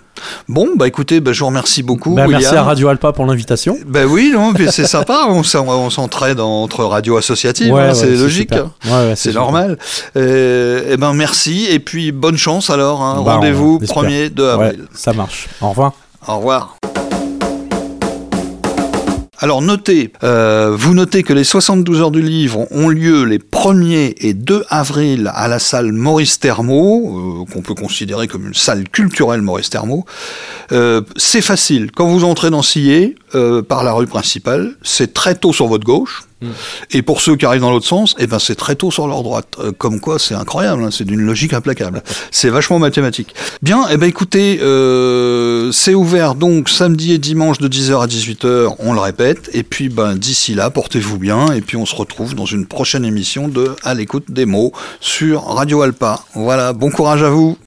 Bon, 0.48 0.68
bah 0.74 0.88
écoutez, 0.88 1.20
bah, 1.20 1.32
je 1.32 1.40
vous 1.40 1.46
remercie 1.46 1.82
beaucoup. 1.82 2.14
Bah, 2.14 2.26
merci 2.28 2.46
à 2.54 2.62
Radio 2.62 2.88
Alpa 2.88 3.12
pour 3.12 3.26
l'invitation. 3.26 3.76
Ben 3.87 4.06
oui, 4.06 4.30
non, 4.32 4.54
c'est 4.70 4.87
sympa, 4.87 5.26
on 5.28 5.42
s'en- 5.42 5.68
on 5.68 5.90
s'entraide 5.90 6.40
entre 6.40 6.82
radios 6.84 7.18
associatives, 7.18 7.72
Ouais, 7.74 7.82
hein, 7.82 7.88
ouais, 7.88 7.94
c'est 7.94 8.16
logique. 8.16 8.52
Ouais, 8.87 9.14
c'est 9.16 9.34
normal. 9.34 9.76
Euh, 10.16 10.88
eh 10.90 10.96
ben 10.96 11.12
merci, 11.12 11.66
et 11.70 11.78
puis 11.78 12.11
bonne 12.11 12.38
chance 12.38 12.70
alors, 12.70 13.02
hein. 13.02 13.22
Bah, 13.24 13.34
rendez-vous 13.34 13.78
on 13.80 13.84
espère. 13.84 14.02
1er 14.04 14.30
de 14.30 14.42
Ouais, 14.44 14.48
avril. 14.50 14.84
ça 14.94 15.12
marche. 15.12 15.46
Au 15.61 15.68
revoir. 15.70 15.92
Au 16.26 16.37
revoir. 16.38 16.76
Alors 19.40 19.62
notez, 19.62 20.12
euh, 20.24 20.74
vous 20.77 20.94
notez 20.94 21.22
que 21.22 21.33
les 21.33 21.44
72 21.44 22.01
heures 22.01 22.11
du 22.11 22.22
livre 22.22 22.66
ont 22.72 22.88
lieu 22.88 23.22
les 23.22 23.38
1er 23.38 24.16
et 24.18 24.35
2 24.35 24.64
avril 24.68 25.31
à 25.33 25.46
la 25.46 25.61
salle 25.61 25.92
Maurice 25.92 26.40
Thermo, 26.40 27.44
euh, 27.44 27.53
qu'on 27.53 27.62
peut 27.62 27.74
considérer 27.74 28.27
comme 28.27 28.48
une 28.48 28.55
salle 28.55 28.88
culturelle 28.88 29.40
Maurice 29.42 29.70
Thermo. 29.70 30.05
Euh, 30.72 31.03
c'est 31.14 31.40
facile, 31.40 31.92
quand 31.92 32.09
vous 32.09 32.24
entrez 32.24 32.51
dans 32.51 32.62
Sillé, 32.62 33.14
par 33.68 33.85
la 33.85 33.92
rue 33.92 34.07
principale, 34.07 34.74
c'est 34.83 35.12
très 35.12 35.35
tôt 35.35 35.53
sur 35.53 35.66
votre 35.66 35.85
gauche, 35.85 36.24
et 36.92 37.03
pour 37.03 37.20
ceux 37.20 37.37
qui 37.37 37.46
arrivent 37.46 37.62
dans 37.62 37.70
l'autre 37.70 37.87
sens, 37.87 38.14
eh 38.18 38.27
ben 38.27 38.38
c'est 38.38 38.55
très 38.55 38.77
tôt 38.77 38.90
sur 38.90 39.07
leur 39.09 39.22
droite. 39.22 39.57
Euh, 39.59 39.72
comme 39.72 40.01
quoi, 40.01 40.18
c'est 40.18 40.35
incroyable, 40.35 40.85
hein, 40.85 40.90
c'est 40.90 41.05
d'une 41.05 41.20
logique 41.20 41.53
implacable. 41.53 42.03
C'est 42.31 42.51
vachement 42.51 42.79
mathématique. 42.79 43.35
Bien, 43.62 43.87
eh 43.90 43.96
ben 43.96 44.09
écoutez, 44.09 44.61
euh, 44.62 45.72
c'est 45.72 45.94
ouvert 45.94 46.35
donc 46.35 46.68
samedi 46.68 47.12
et 47.12 47.18
dimanche 47.18 47.59
de 47.59 47.68
10h 47.68 48.03
à 48.03 48.07
18h, 48.07 48.77
on 48.79 48.92
le 48.92 49.01
répète. 49.01 49.51
Et 49.53 49.62
puis 49.62 49.88
ben 49.88 50.14
d'ici 50.14 50.55
là, 50.55 50.70
portez-vous 50.70 51.18
bien. 51.18 51.53
Et 51.53 51.61
puis 51.61 51.77
on 51.77 51.87
se 51.87 51.94
retrouve 51.94 52.35
dans 52.35 52.46
une 52.46 52.66
prochaine 52.66 53.05
émission 53.05 53.48
de 53.48 53.74
À 53.83 53.94
l'écoute 53.94 54.31
des 54.31 54.46
mots 54.46 54.72
sur 55.01 55.44
Radio 55.44 55.83
Alpa. 55.83 56.20
Voilà, 56.35 56.72
bon 56.72 56.90
courage 56.90 57.22
à 57.22 57.31
vous. 57.31 57.59